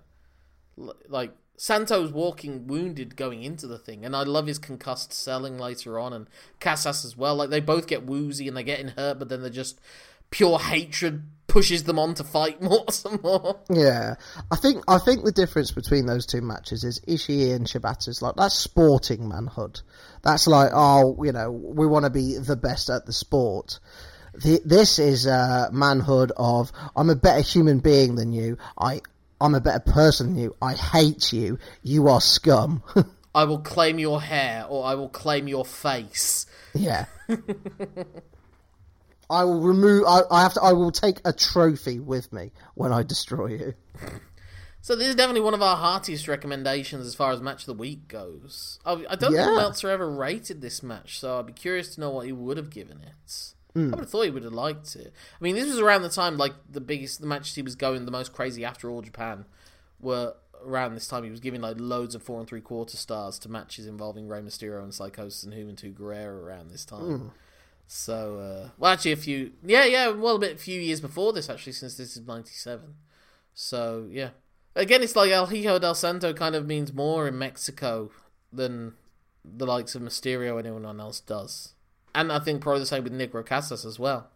L- 0.79 0.95
like 1.07 1.31
Santo's 1.57 2.11
walking 2.11 2.67
wounded 2.67 3.15
going 3.15 3.43
into 3.43 3.67
the 3.67 3.77
thing, 3.77 4.05
and 4.05 4.15
I 4.15 4.23
love 4.23 4.47
his 4.47 4.59
concussed 4.59 5.11
selling 5.11 5.57
later 5.57 5.99
on, 5.99 6.13
and 6.13 6.27
Casas 6.59 7.03
as 7.03 7.17
well. 7.17 7.35
Like 7.35 7.49
they 7.49 7.59
both 7.59 7.87
get 7.87 8.05
woozy 8.05 8.47
and 8.47 8.55
they're 8.55 8.63
getting 8.63 8.89
hurt, 8.89 9.19
but 9.19 9.29
then 9.29 9.41
they're 9.41 9.49
just 9.49 9.79
pure 10.29 10.59
hatred 10.59 11.23
pushes 11.53 11.83
them 11.83 11.99
on 11.99 12.15
to 12.15 12.23
fight 12.23 12.59
more 12.69 12.85
some 12.89 13.19
more. 13.23 13.59
Yeah, 13.69 14.15
I 14.51 14.55
think 14.55 14.83
I 14.87 14.97
think 14.97 15.23
the 15.23 15.31
difference 15.31 15.71
between 15.71 16.07
those 16.07 16.25
two 16.25 16.41
matches 16.41 16.83
is 16.83 16.99
Ishii 17.01 17.53
and 17.53 17.67
Shibata's 17.67 18.23
like 18.23 18.35
that's 18.35 18.55
sporting 18.55 19.29
manhood. 19.29 19.79
That's 20.23 20.47
like 20.47 20.71
oh 20.73 21.23
you 21.23 21.31
know 21.31 21.51
we 21.51 21.85
want 21.85 22.05
to 22.05 22.09
be 22.09 22.37
the 22.37 22.55
best 22.55 22.89
at 22.89 23.05
the 23.05 23.13
sport. 23.13 23.79
The, 24.33 24.61
this 24.65 24.97
is 24.97 25.27
uh, 25.27 25.69
manhood 25.71 26.31
of 26.35 26.71
I'm 26.95 27.11
a 27.11 27.15
better 27.15 27.41
human 27.41 27.79
being 27.79 28.15
than 28.15 28.33
you. 28.33 28.57
I 28.75 29.01
I'm 29.39 29.53
a 29.53 29.61
better 29.61 29.91
person 29.91 30.33
than 30.33 30.43
you. 30.43 30.55
I 30.59 30.73
hate 30.73 31.31
you. 31.31 31.59
You 31.83 32.07
are 32.07 32.19
scum. 32.19 32.81
I 33.35 33.43
will 33.45 33.59
claim 33.59 33.99
your 33.99 34.21
hair, 34.21 34.65
or 34.67 34.85
I 34.85 34.95
will 34.95 35.09
claim 35.09 35.47
your 35.47 35.65
face. 35.65 36.47
yeah. 36.73 37.05
I 39.33 39.43
will 39.43 39.59
remove. 39.61 40.05
I, 40.07 40.21
I 40.31 40.43
have 40.43 40.53
to. 40.53 40.61
I 40.61 40.73
will 40.73 40.91
take 40.91 41.19
a 41.25 41.33
trophy 41.33 41.99
with 41.99 42.31
me 42.31 42.51
when 42.75 42.91
I 42.93 43.03
destroy 43.03 43.47
you. 43.47 43.73
So 44.81 44.97
this 44.97 45.07
is 45.07 45.15
definitely 45.15 45.41
one 45.41 45.53
of 45.53 45.61
our 45.61 45.77
heartiest 45.77 46.27
recommendations 46.27 47.07
as 47.07 47.15
far 47.15 47.31
as 47.31 47.39
match 47.41 47.61
of 47.61 47.67
the 47.67 47.73
week 47.73 48.09
goes. 48.09 48.79
I, 48.85 49.05
I 49.09 49.15
don't 49.15 49.31
Yeah. 49.33 49.45
think 49.45 49.57
Meltzer 49.57 49.89
ever 49.89 50.09
rated 50.11 50.61
this 50.61 50.83
match, 50.83 51.19
so 51.19 51.39
I'd 51.39 51.45
be 51.45 51.53
curious 51.53 51.95
to 51.95 52.01
know 52.01 52.09
what 52.09 52.25
he 52.25 52.33
would 52.33 52.57
have 52.57 52.69
given 52.69 52.99
it. 53.01 53.53
Hmm. 53.73 53.87
I 53.87 53.95
would 53.95 53.99
have 53.99 54.09
thought 54.09 54.25
he 54.25 54.29
would 54.29 54.43
have 54.43 54.51
liked 54.53 54.95
it. 54.97 55.13
I 55.39 55.43
mean, 55.43 55.55
this 55.55 55.67
was 55.69 55.79
around 55.79 56.01
the 56.01 56.09
time 56.09 56.35
like 56.37 56.53
the 56.69 56.81
biggest, 56.81 57.21
the 57.21 57.27
matches 57.27 57.55
he 57.55 57.61
was 57.61 57.75
going 57.75 58.03
the 58.03 58.11
most 58.11 58.33
crazy 58.33 58.65
after 58.65 58.91
All 58.91 59.01
Japan 59.01 59.45
were 60.01 60.35
around 60.65 60.95
this 60.95 61.07
time. 61.07 61.23
He 61.23 61.31
was 61.31 61.39
giving 61.39 61.61
like 61.61 61.77
loads 61.79 62.13
of 62.13 62.21
four 62.21 62.39
and 62.39 62.47
three 62.47 62.59
quarter 62.61 62.97
stars 62.97 63.39
to 63.39 63.49
matches 63.49 63.87
involving 63.87 64.27
Rey 64.27 64.41
Mysterio 64.41 64.83
and 64.83 64.93
Psychosis 64.93 65.43
and 65.43 65.53
Juventud 65.53 65.93
Guerrera 65.93 66.43
around 66.43 66.71
this 66.71 66.83
time. 66.83 66.99
Hmm. 67.19 67.27
So, 67.87 68.39
uh, 68.39 68.69
well, 68.77 68.93
actually, 68.93 69.11
a 69.11 69.17
few, 69.17 69.51
yeah, 69.63 69.85
yeah, 69.85 70.07
well, 70.09 70.37
a 70.37 70.39
bit, 70.39 70.55
a 70.55 70.57
few 70.57 70.79
years 70.79 71.01
before 71.01 71.33
this, 71.33 71.49
actually, 71.49 71.73
since 71.73 71.95
this 71.95 72.17
is 72.17 72.25
'97. 72.25 72.95
So, 73.53 74.07
yeah, 74.09 74.29
again, 74.75 75.03
it's 75.03 75.15
like 75.15 75.31
El 75.31 75.47
Hijo 75.47 75.77
del 75.79 75.95
Santo 75.95 76.33
kind 76.33 76.55
of 76.55 76.65
means 76.65 76.93
more 76.93 77.27
in 77.27 77.37
Mexico 77.37 78.09
than 78.51 78.93
the 79.45 79.65
likes 79.65 79.93
of 79.93 80.01
Mysterio 80.01 80.57
and 80.57 80.65
anyone 80.65 80.99
else 80.99 81.19
does, 81.19 81.73
and 82.15 82.31
I 82.31 82.39
think 82.39 82.61
probably 82.61 82.79
the 82.79 82.85
same 82.87 83.03
with 83.03 83.13
Negro 83.13 83.45
Casas 83.45 83.85
as 83.85 83.99
well. 83.99 84.29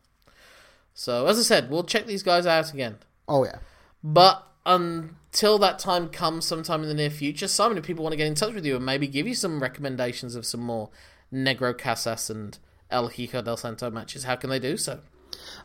So, 0.93 1.27
as 1.27 1.39
I 1.39 1.43
said, 1.43 1.69
we'll 1.69 1.83
check 1.83 2.05
these 2.05 2.23
guys 2.23 2.45
out 2.45 2.73
again. 2.73 2.97
Oh 3.27 3.45
yeah. 3.45 3.59
But 4.03 4.43
until 4.65 5.57
that 5.59 5.79
time 5.79 6.09
comes 6.09 6.45
sometime 6.45 6.81
in 6.81 6.89
the 6.89 6.95
near 6.95 7.09
future, 7.09 7.47
Simon, 7.47 7.77
if 7.77 7.85
people 7.85 8.03
want 8.03 8.13
to 8.13 8.17
get 8.17 8.27
in 8.27 8.35
touch 8.35 8.53
with 8.53 8.65
you 8.65 8.75
and 8.75 8.85
maybe 8.85 9.07
give 9.07 9.27
you 9.27 9.35
some 9.35 9.61
recommendations 9.61 10.35
of 10.35 10.45
some 10.45 10.61
more 10.61 10.89
Negro 11.31 11.77
Casas 11.77 12.29
and 12.29 12.57
El 12.89 13.09
Hijo 13.09 13.41
del 13.41 13.57
Santo 13.57 13.89
matches, 13.89 14.23
how 14.23 14.35
can 14.35 14.49
they 14.49 14.59
do 14.59 14.77
so? 14.77 15.01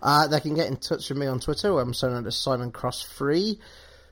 Uh, 0.02 0.26
they 0.26 0.40
can 0.40 0.54
get 0.54 0.68
in 0.68 0.76
touch 0.76 1.08
with 1.08 1.18
me 1.18 1.26
on 1.26 1.40
Twitter, 1.40 1.72
where 1.72 1.82
I'm 1.82 1.94
so 1.94 2.10
known 2.10 2.26
as 2.26 2.36
Simon 2.36 2.72
Cross 2.72 3.02
Free. 3.02 3.58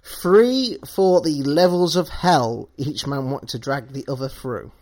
Free 0.02 0.78
for 0.86 1.20
the 1.20 1.42
levels 1.42 1.96
of 1.96 2.08
hell 2.08 2.70
each 2.76 3.06
man 3.06 3.30
wanted 3.30 3.50
to 3.50 3.58
drag 3.58 3.92
the 3.92 4.04
other 4.08 4.28
through. 4.28 4.72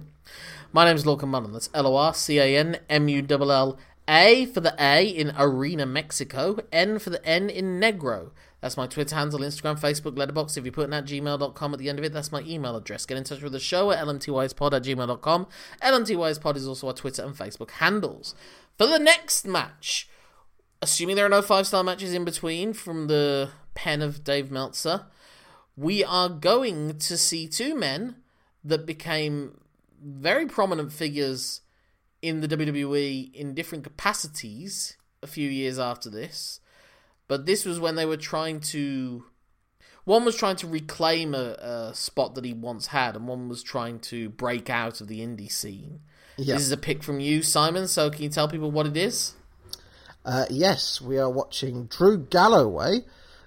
My 0.72 0.84
name's 0.84 1.04
Lorcan 1.04 1.28
Mullen. 1.28 1.52
That's 1.52 1.70
L 1.72 1.86
O 1.86 1.96
R 1.96 2.14
C 2.14 2.38
A 2.38 2.58
N 2.58 2.78
M 2.90 3.08
U 3.08 3.24
L 3.30 3.52
L 3.52 3.78
A 4.08 4.46
for 4.46 4.60
the 4.60 4.74
A 4.78 5.06
in 5.06 5.32
Arena, 5.38 5.86
Mexico, 5.86 6.58
N 6.72 6.98
for 6.98 7.10
the 7.10 7.24
N 7.24 7.48
in 7.48 7.80
Negro. 7.80 8.30
That's 8.60 8.76
my 8.76 8.86
Twitter 8.86 9.14
handle, 9.14 9.40
Instagram, 9.40 9.78
Facebook, 9.78 10.16
Letterboxd. 10.16 10.56
If 10.56 10.64
you're 10.64 10.72
putting 10.72 10.94
at 10.94 11.04
gmail.com 11.04 11.72
at 11.72 11.78
the 11.78 11.88
end 11.88 11.98
of 11.98 12.04
it, 12.04 12.12
that's 12.12 12.32
my 12.32 12.40
email 12.40 12.74
address. 12.74 13.04
Get 13.06 13.18
in 13.18 13.24
touch 13.24 13.42
with 13.42 13.52
the 13.52 13.60
show 13.60 13.90
at 13.90 14.04
lmtyspod 14.04 14.72
at 14.72 14.82
gmail.com. 14.82 15.46
lmtyspod 15.82 16.56
is 16.56 16.66
also 16.66 16.86
our 16.88 16.94
Twitter 16.94 17.22
and 17.22 17.36
Facebook 17.36 17.70
handles. 17.72 18.34
For 18.78 18.86
the 18.86 18.98
next 18.98 19.46
match, 19.46 20.08
assuming 20.80 21.16
there 21.16 21.26
are 21.26 21.30
no 21.30 21.42
five 21.42 21.66
star 21.66 21.84
matches 21.84 22.14
in 22.14 22.24
between 22.24 22.72
from 22.72 23.08
the 23.08 23.50
pen 23.74 24.02
of 24.02 24.24
Dave 24.24 24.50
Meltzer, 24.50 25.06
we 25.76 26.02
are 26.02 26.28
going 26.28 26.98
to 26.98 27.16
see 27.18 27.46
two 27.46 27.74
men 27.74 28.16
that 28.64 28.86
became 28.86 29.60
very 30.02 30.46
prominent 30.46 30.92
figures 30.92 31.60
in 32.22 32.40
the 32.40 32.48
WWE 32.48 33.32
in 33.34 33.54
different 33.54 33.84
capacities 33.84 34.96
a 35.22 35.26
few 35.26 35.48
years 35.48 35.78
after 35.78 36.10
this. 36.10 36.60
But 37.28 37.46
this 37.46 37.64
was 37.64 37.80
when 37.80 37.96
they 37.96 38.06
were 38.06 38.16
trying 38.16 38.60
to. 38.60 39.24
One 40.04 40.24
was 40.24 40.36
trying 40.36 40.56
to 40.56 40.68
reclaim 40.68 41.34
a, 41.34 41.90
a 41.90 41.94
spot 41.94 42.36
that 42.36 42.44
he 42.44 42.52
once 42.52 42.88
had, 42.88 43.16
and 43.16 43.26
one 43.26 43.48
was 43.48 43.62
trying 43.62 43.98
to 44.00 44.28
break 44.30 44.70
out 44.70 45.00
of 45.00 45.08
the 45.08 45.20
indie 45.20 45.50
scene. 45.50 46.00
Yeah. 46.36 46.54
This 46.54 46.64
is 46.64 46.72
a 46.72 46.76
pick 46.76 47.02
from 47.02 47.18
you, 47.18 47.42
Simon, 47.42 47.88
so 47.88 48.10
can 48.10 48.22
you 48.22 48.28
tell 48.28 48.46
people 48.46 48.70
what 48.70 48.86
it 48.86 48.96
is? 48.96 49.34
Uh, 50.24 50.46
yes, 50.50 51.00
we 51.00 51.18
are 51.18 51.30
watching 51.30 51.86
Drew 51.86 52.18
Galloway 52.18 53.00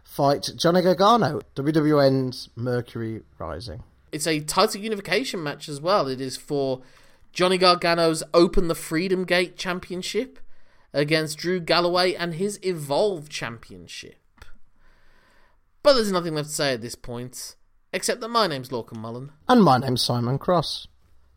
fight 0.04 0.50
Johnny 0.58 0.82
Gargano, 0.82 1.40
WWN's 1.56 2.50
Mercury 2.56 3.22
Rising. 3.38 3.84
It's 4.12 4.26
a 4.26 4.40
title 4.40 4.82
unification 4.82 5.44
match 5.44 5.70
as 5.70 5.80
well. 5.80 6.08
It 6.08 6.20
is 6.20 6.36
for 6.36 6.82
Johnny 7.32 7.58
Gargano's 7.58 8.24
Open 8.34 8.68
the 8.68 8.76
Freedom 8.76 9.24
Gate 9.24 9.56
Championship 9.56 10.40
against 10.94 11.38
Drew 11.38 11.60
Galloway 11.60 12.14
and 12.14 12.36
his 12.36 12.60
Evolve 12.64 13.30
Championship. 13.30 14.16
But 15.84 15.94
there's 15.94 16.12
nothing 16.12 16.36
left 16.36 16.50
to 16.50 16.56
say 16.56 16.74
at 16.74 16.82
this 16.82 16.96
point, 16.96 17.56
except 17.94 18.22
that 18.22 18.30
my 18.30 18.48
name's 18.48 18.70
Lorcan 18.70 18.98
Mullen. 18.98 19.32
And 19.48 19.64
my 19.64 19.78
name's 19.78 20.02
Simon 20.02 20.38
Cross. 20.38 20.88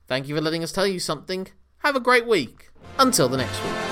Thank 0.08 0.28
you 0.28 0.34
for 0.34 0.40
letting 0.40 0.62
us 0.62 0.72
tell 0.72 0.86
you 0.86 0.98
something. 0.98 1.48
Have 1.78 1.96
a 1.96 2.00
great 2.00 2.26
week. 2.26 2.70
Until 2.98 3.28
the 3.28 3.38
next 3.38 3.62
week. 3.62 3.91